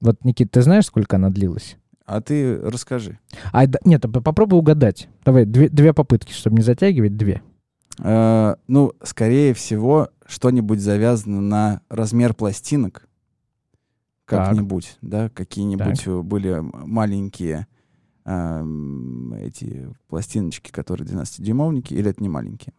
Вот, 0.00 0.24
Никит, 0.24 0.52
ты 0.52 0.62
знаешь, 0.62 0.86
сколько 0.86 1.16
она 1.16 1.28
длилась? 1.28 1.76
А 2.06 2.22
ты 2.22 2.56
расскажи. 2.56 3.18
А, 3.52 3.66
да- 3.66 3.78
нет, 3.84 4.00
попробуй 4.24 4.58
угадать. 4.58 5.10
Давай, 5.22 5.44
две, 5.44 5.68
две 5.68 5.92
попытки, 5.92 6.32
чтобы 6.32 6.56
не 6.56 6.62
затягивать, 6.62 7.14
две. 7.14 7.42
А, 7.98 8.56
ну, 8.68 8.94
скорее 9.02 9.52
всего, 9.52 10.08
что-нибудь 10.24 10.80
завязано 10.80 11.42
на 11.42 11.82
размер 11.90 12.32
пластинок. 12.32 13.06
Так. 14.26 14.46
Как-нибудь, 14.46 14.96
да, 15.02 15.28
какие-нибудь 15.28 16.06
э, 16.06 16.22
были 16.22 16.56
маленькие 16.62 17.66
ам, 18.24 19.34
эти 19.34 19.90
пластиночки, 20.08 20.70
которые 20.70 21.06
12-дюймовники, 21.06 21.92
или 21.92 22.08
это 22.08 22.22
не 22.22 22.30
маленькие? 22.30 22.72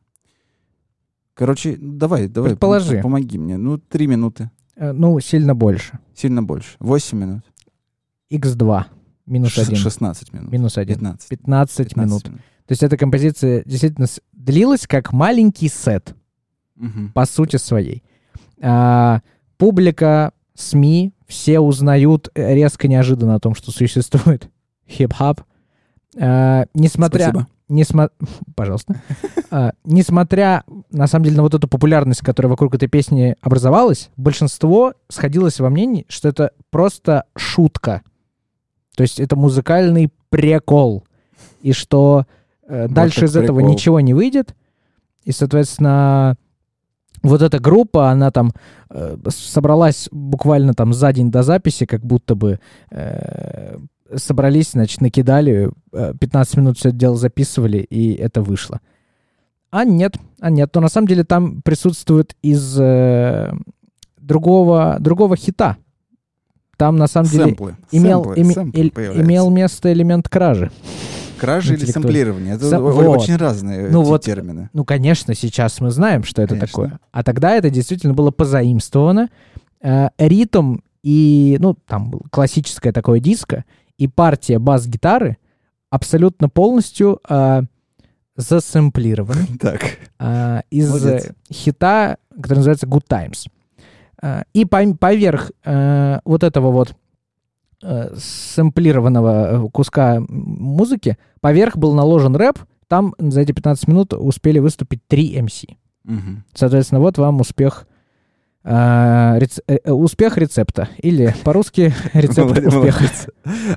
Короче, 1.35 1.77
давай, 1.79 2.27
давай, 2.27 2.51
Предположи. 2.51 3.01
помоги 3.01 3.37
мне. 3.37 3.57
Ну, 3.57 3.77
три 3.77 4.07
минуты, 4.07 4.51
Э, 4.75 4.91
ну, 4.91 5.19
сильно 5.19 5.55
больше. 5.55 5.99
сильно 6.15 6.41
больше. 6.43 6.77
Восемь 6.79 7.17
минут. 7.19 7.43
X2. 8.31 8.85
Минус 9.25 9.51
Ш- 9.53 9.61
один. 9.63 9.75
16 9.75 10.33
минут. 10.33 10.51
Минус 10.51 10.77
один. 10.77 10.95
15. 10.97 11.29
15, 11.29 11.89
15 11.89 11.95
минут. 11.97 12.23
То 12.23 12.71
есть 12.71 12.83
эта 12.83 12.97
композиция 12.97 13.63
действительно 13.65 14.07
длилась 14.31 14.87
как 14.87 15.11
маленький 15.13 15.69
сет, 15.69 16.15
Мгм. 16.75 17.11
по 17.13 17.25
сути 17.25 17.57
своей. 17.57 18.03
А, 18.61 19.21
публика, 19.57 20.33
СМИ, 20.55 21.13
все 21.27 21.59
узнают 21.59 22.29
э, 22.35 22.53
резко 22.55 22.87
неожиданно 22.87 23.35
о 23.35 23.39
том, 23.39 23.53
что 23.55 23.71
существует 23.71 24.49
хип-хап. 24.89 25.41
А, 26.19 26.65
несмотря... 26.73 27.29
Спасибо. 27.29 27.47
Несма... 27.73 28.09
Пожалуйста. 28.55 28.95
А, 29.51 29.73
несмотря, 29.83 30.63
на 30.91 31.07
самом 31.07 31.25
деле, 31.25 31.37
на 31.37 31.43
вот 31.43 31.53
эту 31.53 31.67
популярность, 31.67 32.21
которая 32.21 32.49
вокруг 32.49 32.75
этой 32.75 32.87
песни 32.87 33.35
образовалась, 33.41 34.09
большинство 34.15 34.93
сходилось 35.09 35.59
во 35.59 35.69
мнении, 35.69 36.05
что 36.07 36.29
это 36.29 36.51
просто 36.69 37.25
шутка. 37.35 38.03
То 38.95 39.01
есть 39.01 39.19
это 39.19 39.35
музыкальный 39.35 40.11
прикол. 40.29 41.03
И 41.61 41.71
что 41.73 42.25
э, 42.67 42.83
Вот 42.83 42.93
дальше 42.93 43.25
из 43.25 43.35
этого 43.35 43.57
прикол. 43.57 43.73
ничего 43.73 43.99
не 43.99 44.13
выйдет. 44.13 44.55
И, 45.23 45.31
соответственно, 45.31 46.37
вот 47.23 47.41
эта 47.41 47.59
группа, 47.59 48.09
она 48.09 48.31
там 48.31 48.51
э, 48.89 49.17
собралась 49.29 50.09
буквально 50.11 50.73
там 50.73 50.93
за 50.93 51.11
день 51.13 51.31
до 51.31 51.41
записи, 51.41 51.85
как 51.85 52.01
будто 52.05 52.35
бы 52.35 52.59
э, 52.91 53.77
собрались, 54.17 54.71
значит, 54.71 55.01
накидали, 55.01 55.71
э, 55.91 56.13
15 56.19 56.57
минут 56.57 56.77
все 56.77 56.89
это 56.89 56.97
дело 56.97 57.15
записывали, 57.17 57.77
и 57.77 58.13
это 58.13 58.41
вышло. 58.41 58.79
А 59.71 59.85
нет, 59.85 60.17
а 60.39 60.49
нет, 60.49 60.71
то 60.71 60.79
на 60.81 60.89
самом 60.89 61.07
деле 61.07 61.23
там 61.23 61.61
присутствует 61.63 62.35
из 62.41 62.77
э, 62.79 63.51
другого, 64.17 64.97
другого 64.99 65.35
хита. 65.35 65.77
Там 66.77 66.95
на 66.97 67.07
самом 67.07 67.29
деле 67.29 67.45
Сэмплы. 67.45 67.75
имел, 67.91 68.23
Сэмплы, 68.23 68.41
име- 68.41 68.53
сэмплы 68.53 68.89
появляются. 68.91 69.23
имел 69.23 69.49
место 69.49 69.93
элемент 69.93 70.27
кражи. 70.29 70.71
Кражи 71.39 71.73
или 71.75 71.85
сэмплирование? 71.85 72.55
Это 72.55 72.79
вот. 72.79 72.95
очень 73.17 73.35
разные 73.35 73.89
Ну 73.89 74.01
вот, 74.01 74.23
термины. 74.23 74.69
Ну, 74.73 74.85
конечно, 74.85 75.33
сейчас 75.35 75.81
мы 75.81 75.91
знаем, 75.91 76.23
что 76.23 76.41
это 76.41 76.55
Конечно. 76.55 76.67
такое. 76.67 76.99
А 77.11 77.23
тогда 77.23 77.55
это 77.55 77.69
действительно 77.69 78.13
было 78.13 78.31
позаимствовано. 78.31 79.29
Э, 79.81 80.07
ритм 80.17 80.77
и, 81.03 81.57
ну, 81.59 81.75
там 81.85 82.13
классическое 82.31 82.93
такое 82.93 83.19
диско, 83.19 83.65
и 83.97 84.07
партия 84.07 84.59
бас-гитары 84.59 85.37
абсолютно 85.89 86.49
полностью 86.49 87.19
э, 87.29 87.61
засэмплированы 88.35 89.45
Так. 89.59 89.81
э, 90.19 90.61
из 90.69 90.89
Молодец. 90.89 91.31
хита, 91.51 92.17
который 92.35 92.57
называется 92.59 92.87
Good 92.87 93.05
Times. 93.07 93.45
Э, 94.21 94.43
и 94.53 94.63
пом- 94.65 94.97
поверх 94.97 95.51
э, 95.63 96.19
вот 96.25 96.43
этого 96.43 96.71
вот 96.71 96.95
э, 97.83 98.13
сэмплированного 98.17 99.69
куска 99.71 100.21
музыки, 100.27 101.17
поверх 101.41 101.77
был 101.77 101.93
наложен 101.93 102.35
рэп, 102.35 102.59
там 102.87 103.13
за 103.17 103.41
эти 103.41 103.51
15 103.51 103.87
минут 103.87 104.13
успели 104.13 104.59
выступить 104.59 105.05
три 105.07 105.35
MC. 105.37 105.75
Мгм. 106.03 106.43
Соответственно, 106.53 106.99
вот 107.01 107.17
вам 107.17 107.39
успех 107.41 107.87
э, 108.63 109.39
рец- 109.39 109.61
э, 109.67 109.77
э, 109.83 109.91
успех 109.91 110.37
рецепта. 110.37 110.89
Или 110.97 111.33
по-русски 111.43 111.93
рецепт 112.13 112.57
успеха. 112.57 113.05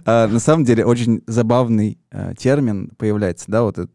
А, 0.05 0.27
На 0.29 0.39
самом 0.41 0.65
деле 0.65 0.85
очень 0.85 1.23
забавный 1.27 1.99
э, 2.11 2.35
термин 2.39 2.91
появляется, 2.97 3.47
да, 3.49 3.63
вот 3.63 3.79
этот, 3.79 3.93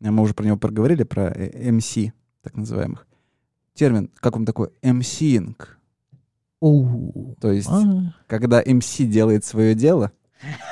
э, 0.00 0.10
мы 0.10 0.22
уже 0.22 0.34
про 0.34 0.44
него 0.44 0.56
проговорили, 0.56 1.02
про 1.04 1.24
э, 1.34 1.70
MC, 1.70 2.12
так 2.42 2.56
называемых. 2.56 3.06
Термин, 3.74 4.10
как 4.20 4.36
он 4.36 4.44
такой, 4.46 4.68
MCing. 4.82 5.54
То 6.60 7.50
есть, 7.52 7.68
А. 7.68 7.82
когда 8.26 8.62
MC 8.62 9.04
делает 9.04 9.44
свое 9.44 9.74
дело, 9.74 10.12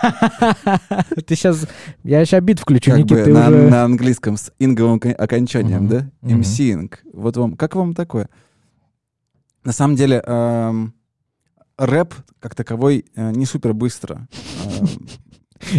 Ты 1.27 1.35
сейчас... 1.35 1.67
Я 2.05 2.25
сейчас 2.25 2.43
бит 2.43 2.59
включу, 2.59 2.91
как 2.91 3.01
Никит, 3.01 3.19
бы 3.19 3.25
ты 3.25 3.33
на, 3.33 3.49
уже... 3.49 3.71
на 3.71 3.85
английском 3.85 4.37
с 4.37 4.53
инговым 4.59 5.01
ко- 5.01 5.13
окончанием, 5.13 5.89
да? 5.89 6.11
MCing. 6.23 6.93
Вот 7.13 7.37
вам, 7.37 7.57
как 7.57 7.75
вам 7.75 7.95
такое? 7.95 8.29
На 9.65 9.73
самом 9.73 9.97
деле, 9.97 10.23
эм, 10.27 10.95
рэп 11.79 12.15
как 12.41 12.55
таковой 12.55 13.05
э, 13.15 13.31
не 13.33 13.47
супер 13.47 13.73
быстро. 13.75 14.27
Эм, 14.65 15.09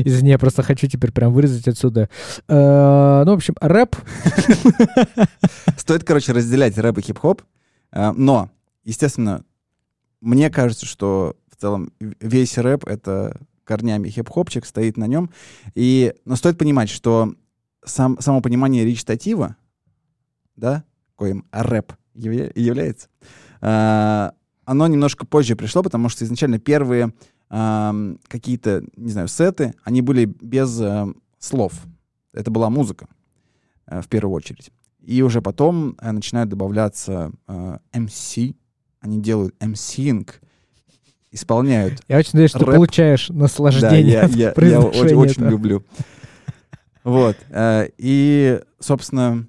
Извини, 0.06 0.30
я 0.30 0.40
просто 0.40 0.63
хочу 0.63 0.88
теперь 0.88 1.12
прям 1.12 1.34
вырезать 1.34 1.68
отсюда. 1.68 2.10
Э, 2.48 3.24
Ну, 3.25 3.32
в 3.32 3.36
общем, 3.36 3.56
рэп... 3.60 3.96
Стоит, 5.78 6.04
короче, 6.06 6.32
разделять 6.32 6.78
рэп 6.78 7.00
и 7.00 7.02
хип-хоп. 7.02 7.42
э, 7.92 8.12
Но, 8.13 8.50
естественно, 8.86 9.44
мне 10.22 10.50
кажется, 10.50 10.86
что 10.86 11.36
в 11.52 11.60
целом 11.60 11.92
весь 12.00 12.58
рэп— 12.58 12.86
это 12.88 13.40
корнями 13.66 14.10
хип-хопчик, 14.10 14.66
стоит 14.66 14.96
на 14.98 15.06
нем. 15.08 15.30
И, 15.75 16.13
но 16.25 16.36
стоит 16.38 16.58
понимать, 16.58 16.90
что 16.90 17.34
сам, 17.84 18.18
само 18.22 18.40
понимание 18.42 18.86
речитатива, 18.86 19.58
да, 20.56 20.84
коим 21.16 21.46
рэп 21.52 21.94
явля- 22.16 22.52
является, 22.56 23.08
оно 23.65 24.88
немножко 24.88 25.25
позже 25.25 25.55
пришло, 25.55 25.84
потому 25.84 26.10
что 26.10 26.25
изначально 26.25 26.60
первые 26.60 27.13
какие-то, 27.50 28.84
не 28.98 29.12
знаю, 29.12 29.27
сеты, 29.27 29.74
они 29.84 30.01
были 30.01 30.25
без 30.25 30.79
э, 30.82 31.05
слов. 31.38 31.74
Это 32.34 32.50
была 32.50 32.72
музыка 32.72 33.08
э, 33.86 34.01
в 34.01 34.08
первую 34.08 34.34
очередь. 34.36 34.72
И 35.01 35.22
уже 35.22 35.39
потом 35.41 35.96
э, 36.01 36.12
начинают 36.12 36.50
добавляться 36.50 37.32
э, 37.48 37.77
MC, 37.93 38.55
они 39.01 39.22
делают 39.22 39.53
MCing, 39.60 40.27
исполняют. 41.29 42.01
Я 42.08 42.17
очень 42.17 42.32
надеюсь, 42.34 42.50
что 42.51 42.60
ты 42.60 42.65
Рэп. 42.65 42.75
получаешь 42.75 43.27
Да, 43.27 43.36
наслаждение 43.36 44.13
я, 44.13 44.25
от 44.25 44.32
я- 44.32 44.48
я 44.48 44.51
произношения 44.53 45.15
очень, 45.15 45.15
очень 45.43 45.50
люблю. 45.50 45.86
Вот. 47.03 47.38
э, 47.50 47.89
И, 48.00 48.62
собственно, 48.79 49.48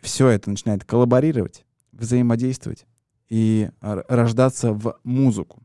все 0.00 0.28
это 0.28 0.48
начинает 0.48 0.84
коллаборировать, 0.84 1.66
взаимодействовать 1.92 2.86
и 3.28 3.70
р- 3.82 4.04
рождаться 4.08 4.72
в 4.72 4.96
музыку. 5.04 5.62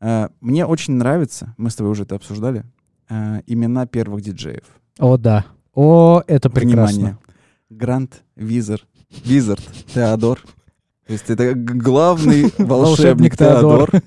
Э, 0.00 0.28
Мне 0.40 0.66
очень 0.66 0.94
нравится, 0.94 1.54
мы 1.56 1.70
с 1.70 1.74
тобой 1.76 1.92
уже 1.92 2.02
это 2.04 2.14
обсуждали, 2.16 2.64
э, 3.08 3.40
имена 3.46 3.86
первых 3.86 4.22
диджеев. 4.22 4.64
О, 4.98 5.16
да. 5.16 5.46
О, 5.74 6.22
это 6.26 6.50
прекрасно. 6.50 6.96
Внимание. 6.96 7.18
Grand, 7.70 8.22
Wizzer, 8.36 8.86
Wizzard, 9.24 9.62
Theodore. 9.94 10.40
То 11.06 11.12
есть 11.12 11.30
это 11.30 11.54
главный 11.54 12.52
Волшебник 12.58 13.36
Теодор. 13.36 13.90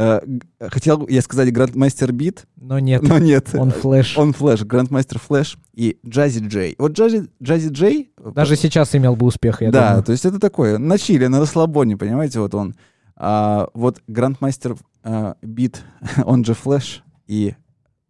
Э, 0.00 0.20
Хотел 0.60 1.06
я 1.08 1.20
сказать 1.20 1.52
Grandmaster 1.52 2.10
Beat, 2.10 2.46
Но 2.56 2.78
нет, 2.78 3.02
но 3.02 3.18
нет. 3.18 3.50
он 3.52 3.70
Flash. 3.70 4.16
Он 4.16 4.32
Flash, 4.32 4.62
Grandmaster 4.62 5.18
Flash 5.18 5.58
и 5.74 5.98
Jazzy 6.06 6.40
Jay. 6.46 6.74
Вот 6.78 6.92
Jazzy, 6.92 7.28
Jazzy 7.42 7.68
Jay... 7.68 8.10
Даже 8.16 8.56
сейчас 8.56 8.94
имел 8.94 9.14
бы 9.14 9.26
успех, 9.26 9.60
я 9.60 9.70
да, 9.70 9.88
думаю. 9.88 10.04
то 10.04 10.12
есть 10.12 10.24
это 10.24 10.40
такое, 10.40 10.78
на 10.78 10.96
чиле, 10.96 11.28
на 11.28 11.38
расслабоне, 11.38 11.98
понимаете, 11.98 12.40
вот 12.40 12.54
он. 12.54 12.74
А, 13.14 13.68
вот 13.74 14.00
Грандмастер 14.06 14.76
а, 15.02 15.36
Бит, 15.42 15.82
он 16.24 16.46
же 16.46 16.54
Флэш, 16.54 17.04
и 17.26 17.54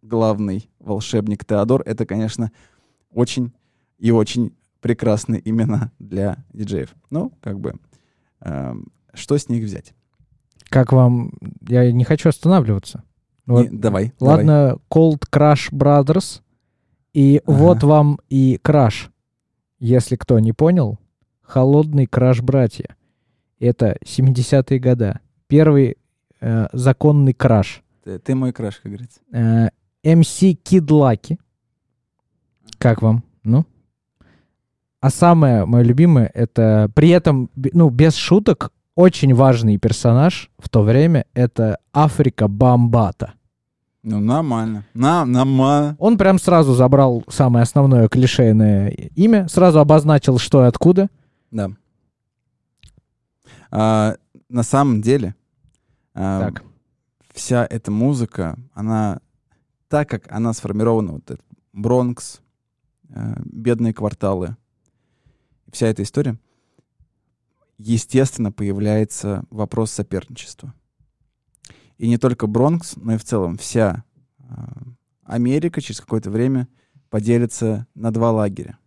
главный 0.01 0.69
волшебник 0.79 1.43
Теодор— 1.43 1.83
это, 1.85 2.05
конечно, 2.05 2.53
очень 3.11 3.51
и 3.99 4.11
очень 4.11 4.55
прекрасные 4.79 5.41
имена 5.43 5.91
для 5.99 6.37
диджеев. 6.53 6.95
Ну, 7.09 7.33
как 7.41 7.59
бы, 7.59 7.73
эм, 8.39 8.87
что 9.13 9.37
с 9.37 9.49
них 9.49 9.65
взять? 9.65 9.93
Как 10.71 10.93
вам... 10.93 11.33
Я 11.67 11.91
не 11.91 12.05
хочу 12.05 12.29
останавливаться. 12.29 13.03
Вот, 13.45 13.69
Не, 13.69 13.77
давай, 13.77 14.13
давай. 14.17 14.37
Ладно, 14.37 14.77
Cold 14.89 15.23
Crash 15.29 15.69
Brothers. 15.69 16.41
И 17.13 17.41
Ага. 17.45 17.57
вот 17.57 17.83
вам 17.83 18.19
и 18.29 18.57
краш. 18.61 19.11
Если 19.79 20.15
кто 20.15 20.39
не 20.39 20.53
понял, 20.53 20.97
холодный 21.41 22.07
краш 22.07 22.41
братья. 22.41 22.95
Это 23.59 23.97
70-е 24.05 24.79
года. 24.79 25.19
Первый 25.47 25.97
э, 26.39 26.67
законный 26.71 27.33
краш. 27.33 27.83
Ты, 28.05 28.17
ты 28.19 28.33
мой 28.33 28.53
краш, 28.53 28.77
как 28.77 28.93
говорится. 28.93 29.19
Э, 29.33 29.71
MC 30.05 30.57
Kid 30.63 30.87
Lucky. 30.87 31.37
Как 32.77 33.01
вам? 33.01 33.25
Ну? 33.43 33.65
А 35.01 35.09
самое 35.09 35.65
мое 35.65 35.83
любимое, 35.83 36.31
это 36.33 36.89
при 36.95 37.09
этом, 37.09 37.49
ну, 37.55 37.89
без 37.89 38.15
шуток, 38.15 38.71
очень 38.95 39.33
важный 39.33 39.77
персонаж 39.77 40.49
в 40.57 40.69
то 40.69 40.81
время, 40.81 41.25
это 41.33 41.79
Африка 41.93 42.47
Бамбата. 42.47 43.33
Ну, 44.03 44.19
нормально. 44.19 44.85
На, 44.93 45.25
нормально. 45.25 45.95
Он 45.99 46.17
прям 46.17 46.39
сразу 46.39 46.73
забрал 46.73 47.23
самое 47.29 47.63
основное 47.63 48.07
клишейное 48.07 48.89
имя, 48.89 49.47
сразу 49.47 49.79
обозначил, 49.79 50.39
что 50.39 50.63
и 50.63 50.67
откуда. 50.67 51.09
Да. 51.51 51.69
А, 53.69 54.15
на 54.49 54.63
самом 54.63 55.01
деле, 55.01 55.35
а, 56.15 56.49
Так. 56.49 56.63
вся 57.33 57.65
эта 57.69 57.91
музыка, 57.91 58.57
она, 58.73 59.19
так 59.87 60.09
как 60.09 60.31
она 60.31 60.53
сформирована, 60.53 61.13
вот 61.13 61.29
этот 61.29 61.45
Бронкс, 61.71 62.41
э, 63.09 63.33
бедные 63.45 63.93
кварталы, 63.93 64.57
вся 65.71 65.87
эта 65.87 66.03
история, 66.03 66.37
естественно, 67.83 68.51
появляется 68.51 69.43
вопрос 69.49 69.91
соперничества. 69.91 70.73
И 71.97 72.07
не 72.07 72.17
только 72.17 72.47
Бронкс, 72.47 72.95
но 72.95 73.13
и 73.13 73.17
в 73.17 73.23
целом 73.23 73.57
вся 73.57 74.03
э, 74.39 74.43
Америка 75.25 75.81
через 75.81 76.01
какое-то 76.01 76.29
время 76.31 76.67
поделится 77.09 77.87
на 77.93 78.11
два 78.11 78.31
лагеря. 78.31 78.77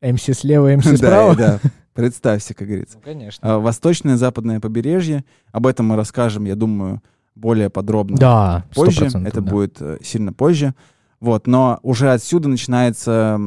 МС 0.00 0.22
слева, 0.22 0.74
МС 0.76 0.84
Да, 0.90 0.96
справа. 0.96 1.36
да. 1.36 1.60
Представься, 1.92 2.54
как 2.54 2.68
говорится. 2.68 2.96
Ну, 2.98 3.02
конечно. 3.02 3.54
А, 3.54 3.58
Восточное 3.58 4.14
и 4.14 4.16
западное 4.16 4.60
побережье. 4.60 5.24
Об 5.52 5.66
этом 5.66 5.86
мы 5.86 5.96
расскажем, 5.96 6.44
я 6.44 6.54
думаю, 6.54 7.02
более 7.34 7.68
подробно 7.68 8.16
Да, 8.16 8.64
позже. 8.74 9.06
100%, 9.06 9.26
Это 9.26 9.40
да. 9.40 9.50
будет 9.50 9.76
э, 9.80 9.98
сильно 10.02 10.32
позже. 10.32 10.74
Вот, 11.18 11.46
но 11.46 11.78
уже 11.82 12.12
отсюда 12.12 12.48
начинается 12.48 13.38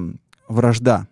вражда. 0.48 1.08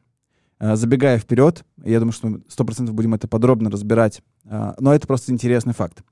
Э, 0.62 0.76
Забегая 0.76 1.18
вперед, 1.18 1.66
я 1.84 2.00
думаю, 2.00 2.14
что 2.14 2.28
мы 2.28 2.42
сто 2.48 2.64
процентов 2.64 2.94
будем 2.94 3.16
это 3.16 3.28
подробно 3.28 3.72
разбирать. 3.72 4.22
А, 4.46 4.76
Но 4.80 4.94
это 4.94 5.08
просто 5.08 5.34
интересный 5.34 5.74
факт. 5.74 6.04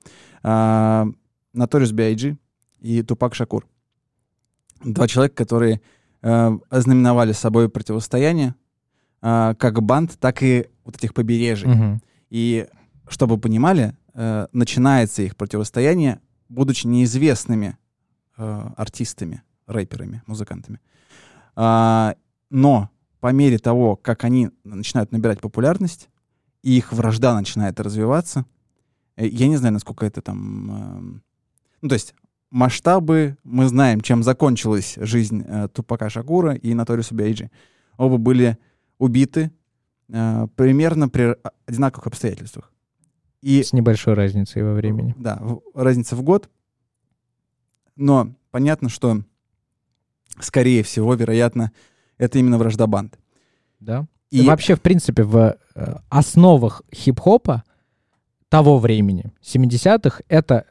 Наторис 1.52 1.92
Биайджи 1.92 2.36
и 2.80 3.02
Тупак 3.02 3.34
Шакур. 3.34 3.66
Два 4.84 5.06
человека, 5.06 5.36
которые 5.36 5.80
э, 6.22 6.58
ознаменовали 6.68 7.32
собой 7.32 7.68
противостояние 7.68 8.54
как 9.20 9.82
банд, 9.82 10.18
так 10.18 10.42
и 10.42 10.68
вот 10.82 10.96
этих 10.96 11.12
побережий. 11.12 11.68
Мгм. 11.68 12.02
И 12.30 12.66
чтобы 13.06 13.34
вы 13.34 13.40
понимали, 13.42 13.94
э, 14.14 14.46
начинается 14.52 15.20
их 15.22 15.36
противостояние, 15.36 16.20
будучи 16.48 16.86
неизвестными 16.86 17.76
э, 18.38 18.68
артистами, 18.78 19.42
рэперами, 19.66 20.22
музыкантами. 20.26 20.80
Но 21.56 22.88
по 23.20 23.32
мере 23.32 23.58
того, 23.58 23.96
как 23.96 24.24
они 24.24 24.50
начинают 24.64 25.12
набирать 25.12 25.40
популярность, 25.40 26.08
и 26.62 26.76
их 26.76 26.92
вражда 26.92 27.34
начинает 27.34 27.78
развиваться, 27.80 28.44
э, 29.16 29.26
я 29.26 29.48
не 29.48 29.56
знаю, 29.56 29.74
насколько 29.74 30.04
это 30.06 30.20
там... 30.22 31.16
э, 31.16 31.20
ну, 31.82 31.88
то 31.88 31.94
есть 31.94 32.14
масштабы, 32.50 33.36
мы 33.44 33.68
знаем, 33.68 34.00
чем 34.00 34.22
закончилась 34.22 34.94
жизнь 34.96 35.44
э, 35.46 35.68
Тупака 35.72 36.10
Шакура 36.10 36.54
и 36.54 36.74
Наториуса 36.74 37.14
Бейджи. 37.14 37.50
Оба 37.96 38.16
были 38.18 38.58
убиты 38.98 39.50
э, 40.08 40.46
примерно 40.56 41.08
при 41.08 41.36
одинаковых 41.66 42.06
обстоятельствах. 42.08 42.72
И 43.42 43.62
С 43.62 43.72
небольшой 43.72 44.14
разницей 44.14 44.62
во 44.62 44.74
времени. 44.74 45.14
да, 45.18 45.38
в- 45.40 45.62
разница 45.74 46.16
в 46.16 46.22
год. 46.22 46.50
Но 47.96 48.34
понятно, 48.50 48.88
что, 48.88 49.22
скорее 50.40 50.82
всего, 50.82 51.14
вероятно, 51.14 51.72
это 52.20 52.38
именно 52.38 52.58
вражда 52.58 52.86
банд. 52.86 53.18
Да. 53.80 54.06
И 54.30 54.42
Вообще, 54.42 54.76
в 54.76 54.82
принципе, 54.82 55.24
в 55.24 55.56
э, 55.74 55.94
основах 56.08 56.82
хип-хопа 56.94 57.64
того 58.48 58.78
времени, 58.78 59.32
70-х, 59.42 60.22
это, 60.28 60.66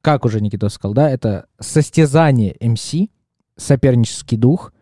как 0.00 0.24
уже 0.24 0.40
Никита 0.40 0.68
сказал, 0.68 0.94
да, 0.94 1.10
это 1.10 1.46
состязание 1.58 2.56
МС, 2.60 2.94
сопернический 3.56 4.38
дух. 4.38 4.72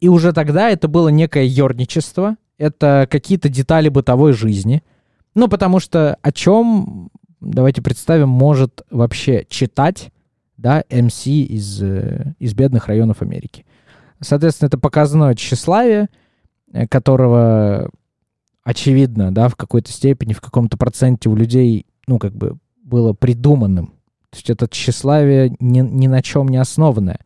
И 0.00 0.08
уже 0.08 0.32
тогда 0.32 0.68
это 0.68 0.86
было 0.86 1.08
некое 1.08 1.44
ерничество, 1.44 2.36
это 2.58 3.08
какие-то 3.10 3.48
детали 3.48 3.88
бытовой 3.88 4.34
жизни. 4.34 4.82
Ну, 5.34 5.48
потому 5.48 5.80
что 5.80 6.18
о 6.20 6.30
чем, 6.30 7.10
давайте 7.40 7.80
представим, 7.80 8.28
может 8.28 8.82
вообще 8.90 9.46
читать, 9.48 10.12
да, 10.56 10.84
МС 10.90 11.26
из, 11.26 11.82
э, 11.82 12.34
из 12.38 12.54
бедных 12.54 12.86
районов 12.86 13.22
Америки. 13.22 13.64
Соответственно, 14.20 14.68
это 14.68 14.78
показное 14.78 15.34
тщеславие, 15.34 16.08
э, 16.72 16.86
которого, 16.86 17.90
очевидно, 18.64 19.32
да, 19.32 19.48
в 19.48 19.56
какой-то 19.56 19.92
степени, 19.92 20.32
в 20.32 20.40
каком-то 20.40 20.76
проценте 20.76 21.28
у 21.28 21.36
людей, 21.36 21.86
ну, 22.06 22.18
как 22.18 22.34
бы, 22.34 22.58
было 22.82 23.12
придуманным. 23.12 23.88
То 24.30 24.36
есть 24.36 24.50
это 24.50 24.68
тщеславие 24.68 25.56
ни, 25.60 25.80
ни 25.80 26.06
на 26.06 26.22
чем 26.22 26.48
не 26.48 26.58
основанное. 26.58 27.20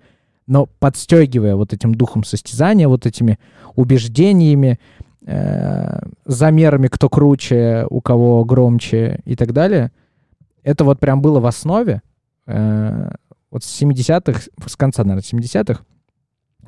Но 0.46 0.66
подстегивая 0.66 1.56
вот 1.56 1.72
этим 1.72 1.94
духом 1.94 2.24
состязания, 2.24 2.88
вот 2.88 3.06
этими 3.06 3.38
убеждениями, 3.74 4.78
э, 5.24 6.00
замерами, 6.26 6.88
кто 6.88 7.08
круче, 7.08 7.86
у 7.88 8.00
кого 8.00 8.44
громче 8.44 9.20
и 9.24 9.36
так 9.36 9.52
далее, 9.52 9.92
это 10.62 10.84
вот 10.84 11.00
прям 11.00 11.22
было 11.22 11.40
в 11.40 11.46
основе. 11.46 12.02
Э, 12.46 13.12
вот 13.50 13.64
с 13.64 13.82
70-х, 13.82 14.42
с 14.66 14.76
конца, 14.76 15.04
наверное, 15.04 15.22
70-х, 15.22 15.84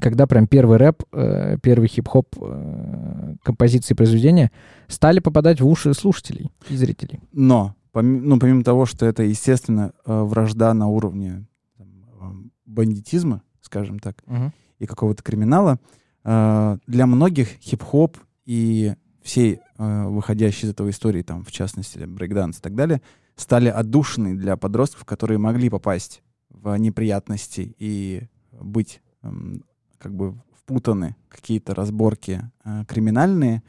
когда 0.01 0.27
прям 0.27 0.47
первый 0.47 0.79
рэп, 0.79 1.03
э, 1.13 1.59
первый 1.63 1.89
хип-хоп 1.89 2.29
э, 2.41 3.37
композиции 3.43 3.95
произведения 3.95 4.51
стали 4.89 5.21
попадать 5.21 5.61
в 5.61 5.67
уши 5.67 5.95
слушателей 5.95 6.51
и 6.69 6.77
зрителей. 6.77 7.21
Но, 7.33 7.75
поми- 7.93 8.21
ну, 8.21 8.39
помимо 8.39 8.65
того, 8.65 8.87
что 8.87 9.07
это, 9.07 9.23
естественно, 9.23 9.93
э, 10.05 10.23
вражда 10.23 10.75
на 10.75 10.89
уровне 10.89 11.47
там, 11.79 11.89
э, 12.21 12.49
бандитизма, 12.67 13.43
скажем 13.61 13.99
так, 13.99 14.23
и 14.79 14.87
какого-то 14.87 15.23
криминала, 15.23 15.79
для 16.25 17.07
многих 17.07 17.49
хип-хоп 17.61 18.17
и 18.47 18.95
всей 19.23 19.61
выходящей 19.77 20.67
из 20.67 20.71
этого 20.71 20.89
истории, 20.89 21.23
там, 21.23 21.45
в 21.45 21.53
частности, 21.53 21.99
брейкданс 21.99 22.59
и 22.59 22.61
так 22.63 22.75
далее, 22.75 23.03
стали 23.37 23.69
отдушиной 23.69 24.35
для 24.35 24.57
подростков, 24.57 25.05
которые 25.05 25.37
могли 25.37 25.69
попасть 25.69 26.23
в 26.49 26.75
неприятности 26.77 27.75
и 27.79 28.23
быть 28.53 29.03
эм, 29.23 29.65
как 30.05 30.15
бы 30.15 30.35
впутаны 30.55 31.17
какие-то 31.31 31.75
разборки 31.75 32.43
э, 32.63 32.85
криминальные. 32.87 33.63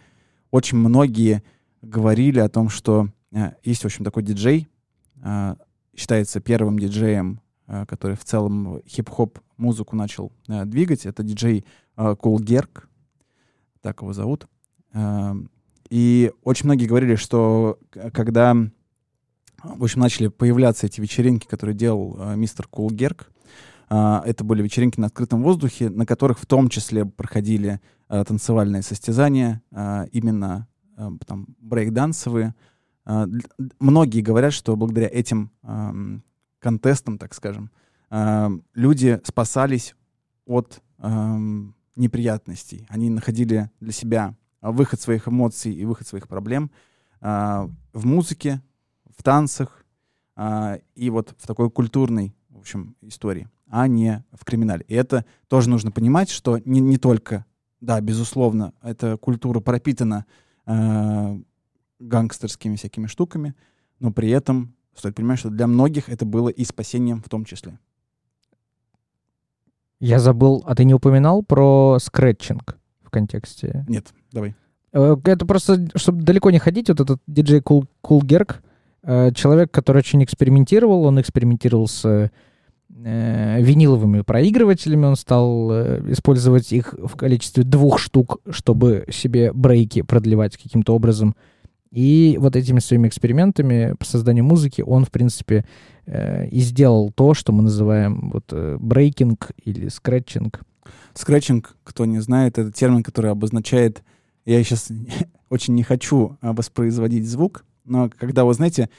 Очень 0.52 0.80
многие 0.80 1.44
говорили 1.82 2.40
о 2.40 2.50
том, 2.50 2.68
что 2.68 3.08
э, 3.32 3.54
есть, 3.64 3.84
в 3.84 3.86
общем, 3.86 4.04
такой 4.04 4.22
диджей, 4.22 4.68
э, 5.24 5.56
считается 5.96 6.42
первым 6.42 6.78
диджеем, 6.78 7.40
э, 7.68 7.86
который 7.86 8.18
в 8.18 8.26
целом 8.26 8.82
хип-хоп 8.86 9.40
музыку 9.56 9.96
начал 9.96 10.34
э, 10.50 10.66
двигать. 10.66 11.06
Это 11.06 11.24
диджей 11.24 11.64
э, 11.96 12.16
Cool 12.22 12.40
Gerg, 12.44 12.84
так 13.80 14.02
его 14.02 14.12
зовут. 14.12 14.46
Э, 14.92 15.36
и 15.90 16.34
очень 16.44 16.66
многие 16.66 16.88
говорили, 16.88 17.16
что 17.16 17.80
к- 17.92 18.12
когда, 18.12 18.54
в 19.64 19.84
общем, 19.84 20.02
начали 20.02 20.28
появляться 20.28 20.86
эти 20.86 21.00
вечеринки, 21.00 21.48
которые 21.48 21.78
делал 21.78 22.18
э, 22.20 22.36
мистер 22.36 22.68
Gerg, 22.70 23.22
э, 23.22 23.35
это 23.90 24.44
были 24.44 24.64
вечеринки 24.64 25.00
на 25.00 25.08
открытом 25.08 25.44
воздухе, 25.44 25.90
на 25.90 26.06
которых 26.06 26.40
в 26.40 26.46
том 26.46 26.70
числе 26.70 27.06
проходили 27.06 27.80
э, 28.10 28.24
танцевальные 28.24 28.82
состязания, 28.82 29.62
э, 29.72 30.08
именно 30.12 30.68
там 31.28 31.48
брейкдансовые. 31.60 32.56
Многие 33.80 34.22
говорят, 34.22 34.54
что 34.54 34.78
благодаря 34.78 35.10
этим 35.12 35.52
контестам, 36.60 37.18
так 37.18 37.34
скажем, 37.34 37.70
люди 38.74 39.20
спасались 39.26 39.94
от 40.46 40.82
неприятностей. 41.96 42.86
Они 42.90 43.10
находили 43.10 43.70
для 43.82 43.92
себя 43.92 44.36
а, 44.62 44.72
выход 44.72 45.00
своих 45.00 45.28
эмоций 45.28 45.74
и 45.74 45.86
выход 45.86 46.08
своих 46.08 46.28
проблем 46.28 46.72
а, 47.22 47.70
в 47.94 48.06
музыке, 48.06 48.62
в 49.16 49.24
танцах 49.24 49.86
а, 50.36 50.80
и 50.96 51.10
вот 51.10 51.36
в 51.38 51.48
такой 51.48 51.70
культурной, 51.70 52.36
в 52.50 52.60
общем, 52.60 52.96
истории. 53.02 53.48
А 53.70 53.88
не 53.88 54.24
в 54.32 54.46
криминале. 54.46 54.86
И 54.88 54.96
это 54.96 55.26
тоже 55.48 55.70
нужно 55.70 55.92
понимать, 55.92 56.30
что 56.30 56.60
не, 56.66 56.80
не 56.80 56.98
только, 56.98 57.46
да, 57.82 58.00
безусловно, 58.02 58.74
эта 58.82 59.18
культура 59.18 59.60
пропитана 59.60 60.26
э, 60.66 61.40
гангстерскими 62.00 62.76
всякими 62.76 63.08
штуками, 63.08 63.56
но 64.00 64.12
при 64.12 64.30
этом 64.30 64.76
стоит 64.96 65.16
понимать, 65.16 65.40
что 65.40 65.50
для 65.50 65.68
многих 65.68 66.10
это 66.10 66.26
было 66.26 66.50
и 66.50 66.64
спасением 66.64 67.22
в 67.22 67.30
том 67.30 67.46
числе. 67.46 67.80
Я 70.00 70.20
забыл, 70.20 70.64
а 70.66 70.76
ты 70.76 70.84
не 70.84 70.94
упоминал 70.94 71.42
про 71.42 71.98
скретчинг 72.00 72.78
в 73.02 73.10
контексте? 73.10 73.86
Нет, 73.88 74.14
давай. 74.32 74.56
Э, 74.92 75.16
Это 75.24 75.46
просто, 75.46 75.88
чтобы 75.96 76.24
далеко 76.24 76.52
не 76.52 76.60
ходить, 76.60 76.90
вот 76.90 77.00
этот 77.00 77.22
диджей 77.28 77.62
Kool 77.62 77.86
Kool 78.02 78.22
Herc, 78.22 78.62
э, 79.04 79.32
человек, 79.34 79.72
который 79.72 80.00
очень 80.00 80.24
экспериментировал, 80.24 81.04
он 81.06 81.20
экспериментировал 81.20 81.88
с 81.88 82.32
виниловыми 82.96 84.22
проигрывателями, 84.22 85.06
он 85.06 85.16
стал 85.16 85.70
э, 85.72 86.12
использовать 86.12 86.72
их 86.72 86.94
в 86.94 87.16
количестве 87.18 87.64
двух 87.64 88.00
штук, 88.00 88.40
чтобы 88.50 89.06
себе 89.12 89.52
брейки 89.52 90.02
продлевать 90.02 90.58
каким-то 90.58 90.96
образом. 90.96 91.36
И 91.92 92.38
вот 92.40 92.56
этими 92.56 92.80
своими 92.80 93.08
экспериментами 93.08 93.96
по 94.00 94.06
созданию 94.06 94.44
музыки 94.46 94.82
он, 94.82 95.06
в 95.06 95.12
принципе, 95.12 95.66
э, 96.06 96.48
и 96.48 96.60
сделал 96.62 97.12
то, 97.12 97.34
что 97.34 97.52
мы 97.52 97.64
называем 97.64 98.32
вот 98.32 98.46
э, 98.52 98.78
брейкинг 98.80 99.52
или 99.64 99.90
скретчинг. 99.90 100.62
Скретчинг, 101.14 101.76
кто 101.84 102.06
не 102.06 102.20
знает, 102.20 102.58
это 102.58 102.72
термин, 102.72 103.04
который 103.04 103.32
обозначает... 103.32 104.04
Я 104.46 104.64
сейчас 104.64 104.90
очень 105.50 105.74
не 105.76 105.84
хочу 105.84 106.38
воспроизводить 106.42 107.28
звук, 107.28 107.66
но 107.84 108.10
когда, 108.10 108.46
вы 108.46 108.54
знаете, 108.54 108.90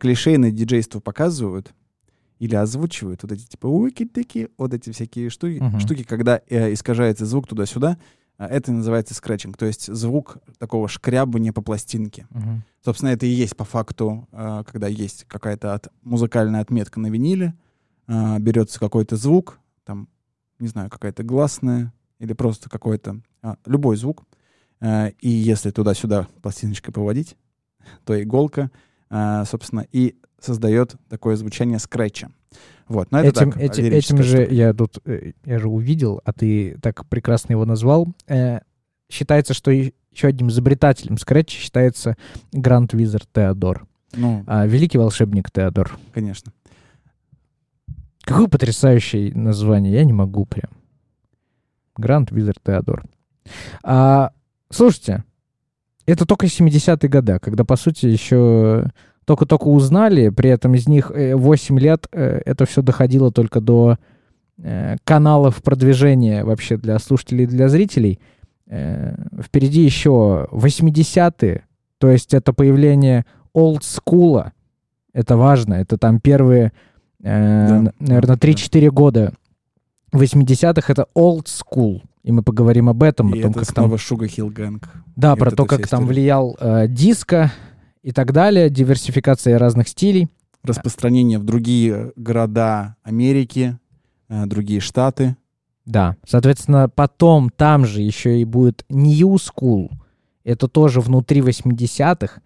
клишейное 0.00 0.50
диджейство 0.50 0.98
показывают 0.98 1.72
или 2.38 2.54
озвучивают, 2.54 3.22
вот 3.22 3.32
эти 3.32 3.46
типа 3.46 3.66
уики-тыки, 3.66 4.48
вот 4.58 4.74
эти 4.74 4.90
всякие 4.90 5.30
штуки, 5.30 5.58
Мгм. 5.60 5.78
штуки 5.80 6.02
когда 6.02 6.40
э, 6.48 6.72
искажается 6.72 7.26
звук 7.26 7.46
туда-сюда, 7.46 7.96
а, 8.36 8.46
это 8.48 8.72
называется 8.72 9.14
скретчинг, 9.14 9.56
то 9.56 9.66
есть 9.66 9.86
звук 9.92 10.38
такого 10.58 10.88
шкрябания 10.88 11.52
по 11.52 11.62
пластинке. 11.62 12.26
Собственно, 12.84 13.10
это 13.10 13.24
и 13.26 13.30
есть 13.30 13.56
по 13.56 13.64
факту, 13.64 14.26
а, 14.32 14.64
когда 14.64 14.88
есть 14.88 15.24
какая-то 15.28 15.74
от- 15.74 15.88
музыкальная 16.02 16.60
отметка 16.60 16.98
на 17.00 17.06
виниле, 17.08 17.54
а, 18.08 18.38
берется 18.40 18.80
какой-то 18.80 19.16
звук, 19.16 19.58
там, 19.84 20.08
не 20.58 20.68
знаю, 20.68 20.90
какая-то 20.90 21.22
гласная 21.22 21.92
или 22.18 22.32
просто 22.32 22.68
какой-то, 22.68 23.20
а, 23.42 23.56
любой 23.66 23.96
звук, 23.96 24.24
а, 24.80 25.08
и 25.20 25.28
если 25.28 25.70
туда-сюда 25.70 26.26
пластиночкой 26.42 26.92
поводить, 26.92 27.36
то 28.04 28.20
иголка, 28.20 28.70
собственно, 29.46 29.86
и 29.92 30.16
создает 30.40 30.96
такое 31.08 31.36
звучание 31.36 31.78
скретча. 31.78 32.30
Вот, 32.88 33.10
но 33.10 33.20
это 33.20 33.28
этим, 33.40 33.52
так, 33.52 33.60
эти- 33.62 33.80
этим 33.80 34.22
же 34.22 34.42
штука. 34.42 34.54
я 34.54 34.72
тут 34.74 34.98
э, 35.06 35.32
я 35.44 35.58
же 35.58 35.68
увидел, 35.68 36.20
а 36.24 36.32
ты 36.32 36.78
так 36.82 37.06
прекрасно 37.06 37.52
его 37.52 37.64
назвал. 37.64 38.08
Э, 38.28 38.60
считается, 39.10 39.54
что 39.54 39.70
еще 39.70 40.28
одним 40.28 40.48
изобретателем 40.48 41.16
скретча 41.18 41.56
считается 41.58 42.16
Гранд 42.52 42.92
Визер 42.92 43.22
Теодор. 43.32 43.86
Ну, 44.12 44.44
А, 44.46 44.66
великий 44.66 44.98
волшебник 44.98 45.50
Теодор. 45.50 45.98
конечно. 46.12 46.52
Какое 48.22 48.46
потрясающее 48.48 49.34
название, 49.34 49.92
я 49.92 50.04
не 50.04 50.12
могу 50.12 50.46
прям. 50.46 50.70
Гранд 51.96 52.30
Визер 52.30 52.54
Теодор. 52.64 53.04
А, 53.82 54.30
слушайте, 54.70 55.24
это 56.06 56.26
только 56.26 56.46
70-е 56.46 57.08
годы, 57.08 57.38
когда, 57.40 57.64
по 57.64 57.76
сути, 57.76 58.06
еще 58.06 58.86
только-только 59.24 59.64
узнали, 59.68 60.28
при 60.28 60.50
этом 60.50 60.74
из 60.74 60.86
них 60.86 61.10
э, 61.10 61.34
8 61.34 61.78
лет 61.78 62.06
э, 62.12 62.42
это 62.44 62.66
все 62.66 62.82
доходило 62.82 63.32
только 63.32 63.60
до 63.60 63.96
э, 64.58 64.96
каналов 65.04 65.62
продвижения 65.62 66.44
вообще 66.44 66.76
для 66.76 66.98
слушателей 66.98 67.44
и 67.44 67.48
для 67.48 67.68
зрителей. 67.68 68.20
Э, 68.66 69.14
Впереди 69.42 69.82
еще 69.82 70.46
80-е, 70.52 71.64
то 71.98 72.10
есть 72.10 72.34
это 72.34 72.52
появление 72.52 73.24
олдскула. 73.54 74.52
Это 75.14 75.36
важно, 75.36 75.74
это 75.74 75.96
там 75.96 76.20
первые, 76.20 76.72
э, 77.22 77.68
н- 77.68 77.92
наверное, 78.00 78.36
да. 78.36 78.48
3-4 78.48 78.90
года 78.90 79.32
80-х 80.12 80.92
это 80.92 81.06
old 81.16 81.46
school. 81.46 82.02
И 82.24 82.32
мы 82.32 82.42
поговорим 82.42 82.88
об 82.88 83.02
этом, 83.02 83.32
И 83.34 83.38
о 83.38 83.42
том, 83.42 83.50
это 83.52 83.60
как 83.60 83.74
там 83.74 83.84
снова 83.84 83.96
Sugar 83.96 84.28
Hill 84.28 84.52
Gang. 84.52 84.82
да, 85.14 85.34
И 85.34 85.38
про 85.38 85.50
вот 85.50 85.56
то, 85.56 85.66
как 85.66 85.86
там 85.86 86.00
история. 86.04 86.06
влиял 86.06 86.56
э, 86.58 86.88
диско 86.88 87.52
и 88.02 88.12
так 88.12 88.32
далее, 88.32 88.70
диверсификация 88.70 89.58
разных 89.58 89.88
стилей. 89.88 90.28
Распространение 90.62 91.38
в 91.38 91.44
другие 91.44 92.12
города 92.16 92.96
Америки, 93.02 93.78
э, 94.30 94.46
другие 94.46 94.80
штаты. 94.80 95.36
Да. 95.84 96.16
Соответственно, 96.26 96.88
потом 96.88 97.50
там 97.50 97.84
же 97.84 98.00
еще 98.00 98.40
и 98.40 98.44
будет 98.46 98.86
New 98.88 99.34
School. 99.34 99.90
Это 100.44 100.66
тоже 100.66 101.00
внутри 101.02 101.42
80-х. 101.42 102.40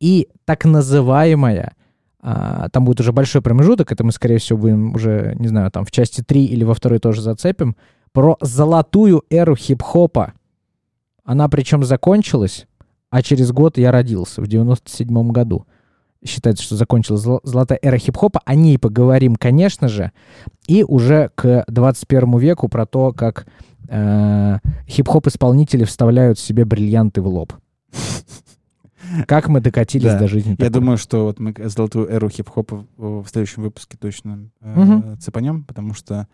И 0.00 0.28
так 0.46 0.64
называемая, 0.64 1.74
а, 2.22 2.70
там 2.70 2.86
будет 2.86 3.00
уже 3.00 3.12
большой 3.12 3.42
промежуток, 3.42 3.92
это 3.92 4.02
мы, 4.02 4.12
скорее 4.12 4.38
всего, 4.38 4.58
будем 4.58 4.94
уже, 4.94 5.34
не 5.38 5.48
знаю, 5.48 5.70
там 5.70 5.84
в 5.84 5.90
части 5.90 6.22
3 6.22 6.46
или 6.46 6.64
во 6.64 6.72
второй 6.74 6.98
тоже 6.98 7.20
зацепим, 7.20 7.76
про 8.12 8.36
золотую 8.40 9.22
эру 9.30 9.54
хип-хопа. 9.56 10.32
Она 11.24 11.48
причем 11.48 11.84
закончилась, 11.84 12.66
а 13.10 13.22
через 13.22 13.52
год 13.52 13.78
я 13.78 13.92
родился, 13.92 14.40
в 14.42 14.46
97 14.46 15.30
году. 15.30 15.66
Считается, 16.24 16.62
что 16.62 16.76
закончилась 16.76 17.22
золо- 17.22 17.40
золотая 17.44 17.78
эра 17.80 17.96
хип-хопа. 17.96 18.40
О 18.44 18.54
ней 18.54 18.78
поговорим, 18.78 19.36
конечно 19.36 19.88
же. 19.88 20.12
И 20.66 20.84
уже 20.84 21.30
к 21.34 21.64
21 21.66 22.38
веку 22.38 22.68
про 22.68 22.84
то, 22.84 23.12
как 23.12 23.46
э, 23.88 24.58
хип-хоп-исполнители 24.86 25.84
вставляют 25.84 26.38
себе 26.38 26.64
бриллианты 26.64 27.22
в 27.22 27.26
лоб. 27.28 27.54
Как 29.26 29.48
мы 29.48 29.60
докатились 29.60 30.12
Да. 30.12 30.18
до 30.18 30.28
жизни. 30.28 30.50
Я 30.50 30.56
такой. 30.56 30.70
думаю, 30.70 30.98
что 30.98 31.24
вот 31.24 31.40
мы 31.40 31.54
золотую 31.58 32.08
эру 32.08 32.28
хип-хопа 32.28 32.84
в 32.96 33.26
следующем 33.26 33.62
выпуске 33.62 33.96
точно 33.98 34.50
э, 34.60 35.16
цепанем, 35.20 35.64
потому 35.64 35.94
что 35.94 36.28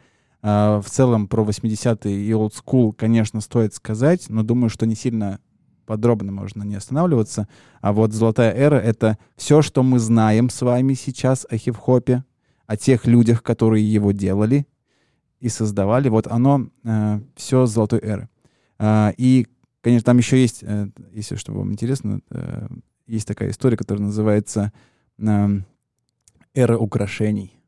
в 0.47 0.85
целом 0.89 1.27
про 1.27 1.43
80-е 1.43 2.25
и 2.25 2.31
school, 2.31 2.93
конечно, 2.93 3.41
стоит 3.41 3.75
сказать, 3.75 4.27
но 4.29 4.45
думаю, 4.45 4.71
что 4.71 4.87
не 4.87 4.95
сильно 4.95 5.41
подробно 5.87 6.31
можно 6.31 6.63
не 6.63 6.77
останавливаться. 6.77 7.49
А 7.81 7.93
вот 7.93 8.13
золотая 8.13 8.55
эра— 8.55 8.77
это 8.77 9.19
все, 9.37 9.63
что 9.63 9.83
мы 9.83 9.99
знаем 9.99 10.51
с 10.51 10.63
вами 10.63 10.95
сейчас 10.95 11.47
о 11.49 11.57
хип-хопе, 11.57 12.25
о 12.67 12.77
тех 12.77 13.07
людях, 13.07 13.43
которые 13.43 13.91
его 13.91 14.13
делали 14.13 14.67
и 15.41 15.49
создавали. 15.49 16.09
Вот 16.09 16.27
оно 16.27 16.69
все 17.35 17.67
с 17.67 17.73
золотой 17.73 18.01
эры. 18.01 18.29
А, 18.79 19.13
и, 19.17 19.47
конечно, 19.81 20.05
там 20.05 20.19
еще 20.19 20.41
есть, 20.41 20.63
э, 20.63 20.89
если 21.13 21.37
что 21.37 21.53
вам 21.53 21.73
интересно, 21.73 22.21
э, 22.31 22.69
есть 23.07 23.27
такая 23.27 23.51
история, 23.51 23.77
которая 23.77 24.05
называется 24.05 24.73
эм, 25.19 25.65
«Эра 26.55 26.77
украшений». 26.77 27.59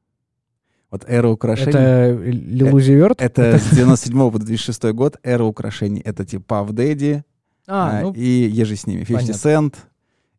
Вот 0.91 1.05
«Эра 1.07 1.29
украшений» 1.29 1.71
Это 1.73 2.13
Lil 2.13 2.73
Uzi 2.73 2.99
Vert? 2.99 3.17
это 3.19 3.59
с 3.59 3.71
97 3.71 4.31
по 4.31 4.39
2006 4.39 4.85
год 4.93 5.17
«Эра 5.23 5.45
украшений». 5.45 6.01
Это 6.01 6.25
типа 6.25 6.55
Puff 6.55 6.71
Daddy 6.71 7.23
А, 7.67 7.99
а, 7.99 8.03
ну, 8.03 8.13
и 8.13 8.49
ежи 8.51 8.75
с 8.77 8.87
ними, 8.87 9.05
50 9.05 9.43
понятно. 9.43 9.49
Cent. 9.49 9.75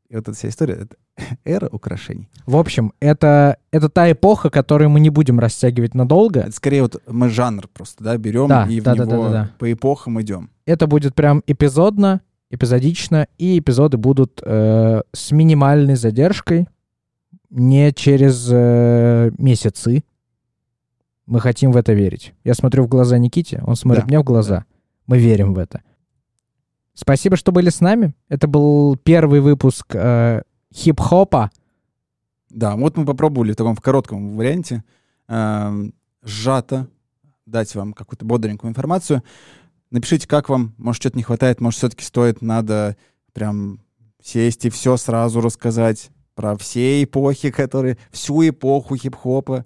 И 0.09 0.15
вот 0.15 0.27
эта 0.27 0.33
вся 0.33 0.49
история— 0.49 0.73
это 0.81 0.95
«Эра 1.45 1.67
украшений». 1.71 2.29
в 2.47 2.55
общем, 2.57 2.93
это, 2.99 3.57
это 3.71 3.89
та 3.89 4.11
эпоха, 4.11 4.49
которую 4.49 4.89
мы 4.89 4.99
не 4.99 5.11
будем 5.11 5.39
растягивать 5.39 5.93
надолго. 5.93 6.39
Это 6.39 6.51
скорее 6.51 6.81
вот 6.81 6.99
мы 7.05 7.29
жанр 7.29 7.67
просто, 7.71 8.03
да, 8.03 8.17
берем 8.17 8.47
Да, 8.47 8.65
и 8.67 8.79
в 8.79 8.83
да, 8.83 8.95
да, 8.95 9.05
него 9.05 9.23
да, 9.25 9.29
да, 9.29 9.43
да. 9.43 9.51
по 9.59 9.71
эпохам 9.71 10.19
идем. 10.19 10.49
Это 10.65 10.87
будет 10.87 11.13
прям 11.13 11.43
эпизодно, 11.45 12.21
эпизодично, 12.49 13.27
и 13.37 13.59
эпизоды 13.59 13.97
будут 13.97 14.41
э, 14.43 15.01
с 15.13 15.31
минимальной 15.31 15.95
задержкой, 15.95 16.67
не 17.51 17.93
через 17.93 18.49
э, 18.51 19.31
месяцы. 19.37 20.03
Мы 21.29 21.41
хотим 21.41 21.71
в 21.71 21.77
это 21.77 21.93
верить. 21.93 22.33
Я 22.43 22.55
смотрю 22.55 22.85
в 22.85 22.87
глаза 22.87 23.19
Никите, 23.19 23.61
он 23.63 23.75
смотрит 23.75 24.05
Да, 24.05 24.07
мне 24.07 24.19
в 24.19 24.23
глаза. 24.23 24.65
Мы 25.05 25.19
верим 25.19 25.53
в 25.53 25.59
это. 25.59 25.83
Спасибо, 26.95 27.35
что 27.35 27.51
были 27.51 27.69
с 27.69 27.81
нами. 27.81 28.15
Это 28.29 28.47
был 28.47 28.95
первый 28.97 29.39
выпуск 29.39 29.85
э, 29.93 30.41
хип-хопа. 30.73 31.51
Да, 32.49 32.75
вот 32.75 32.97
мы 32.97 33.05
попробовали 33.05 33.51
в 33.51 33.55
таком 33.55 33.75
в 33.75 33.81
коротком 33.81 34.37
варианте 34.37 34.83
эм, 35.27 35.93
сжато 36.23 36.87
дать 37.45 37.75
вам 37.75 37.93
какую-то 37.93 38.25
бодренькую 38.25 38.71
информацию. 38.71 39.23
Напишите, 39.91 40.27
как 40.27 40.49
вам, 40.49 40.73
может, 40.79 41.03
что-то 41.03 41.17
не 41.17 41.23
хватает, 41.23 41.61
может, 41.61 41.77
все-таки 41.77 42.03
стоит, 42.03 42.41
надо 42.41 42.97
прям 43.33 43.81
сесть 44.19 44.65
и 44.65 44.71
все 44.71 44.97
сразу 44.97 45.41
рассказать 45.41 46.09
про 46.39 46.55
все 46.55 47.03
эпохи, 47.03 47.51
которые, 47.51 47.97
всю 48.11 48.47
эпоху 48.47 48.95
хип-хопа 48.95 49.65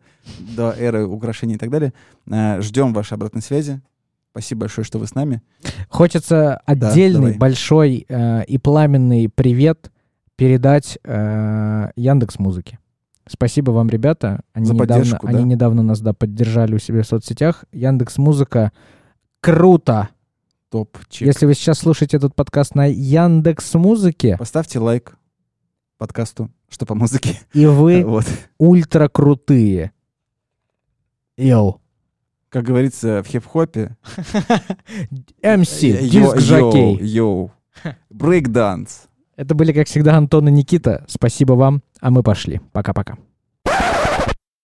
до 0.58 0.72
эры 0.72 1.06
украшений 1.06 1.54
и 1.54 1.58
так 1.60 1.70
далее. 1.70 1.94
Э, 2.26 2.62
ждем 2.62 2.96
вашей 2.96 3.14
обратной 3.14 3.44
связи. 3.44 3.80
Спасибо 4.32 4.62
большое, 4.62 4.84
что 4.84 4.98
вы 4.98 5.06
с 5.06 5.14
нами. 5.14 5.44
Хочется 5.88 6.56
отдельный, 6.66 7.34
давай. 7.34 7.38
большой 7.38 8.08
э, 8.10 8.46
и 8.46 8.58
пламенный 8.58 9.30
привет 9.30 9.92
передать 10.36 10.98
э, 11.04 11.92
Яндекс 11.96 12.40
Музыке. 12.40 12.80
Спасибо 13.28 13.70
вам, 13.70 13.88
ребята. 13.90 14.42
Они, 14.54 14.66
За 14.66 14.74
недавно, 14.74 14.96
поддержку, 14.96 15.28
они 15.28 15.38
да. 15.38 15.44
недавно 15.44 15.84
нас 15.84 16.02
да, 16.02 16.14
поддержали 16.14 16.74
у 16.74 16.80
себя 16.80 17.04
в 17.04 17.06
соцсетях. 17.06 17.66
Яндекс 17.72 18.18
Музыка. 18.18 18.72
Круто! 19.42 20.10
Топ. 20.72 20.98
Чек. 21.08 21.28
Если 21.28 21.46
вы 21.46 21.54
сейчас 21.54 21.78
слушаете 21.78 22.18
этот 22.18 22.34
подкаст 22.34 22.74
на 22.74 22.88
Яндекс 22.88 23.76
Музыке, 23.76 24.38
Поставьте 24.40 24.80
лайк 24.80 25.20
подкасту, 26.04 26.50
что 26.74 26.86
по 26.86 26.96
музыке. 26.96 27.40
и 27.54 27.66
вы 27.66 28.04
Вот. 28.06 28.26
ультра 28.58 29.08
крутые. 29.08 29.92
Yo. 31.38 31.80
Как 32.50 32.64
говорится 32.66 33.24
в 33.24 33.28
хип-хопе. 33.28 33.96
MC, 35.44 35.82
yo- 35.82 36.10
диск-жокей. 36.10 36.98
Yo. 37.02 37.52
Брейкданс. 38.10 39.04
Это 39.36 39.56
были, 39.56 39.74
как 39.74 39.88
всегда, 39.88 40.16
Антон 40.18 40.48
и 40.48 40.52
Никита. 40.52 41.04
Спасибо 41.08 41.54
вам, 41.54 41.82
а 42.02 42.12
мы 42.12 42.22
пошли. 42.22 42.62
Пока-пока. 42.72 43.18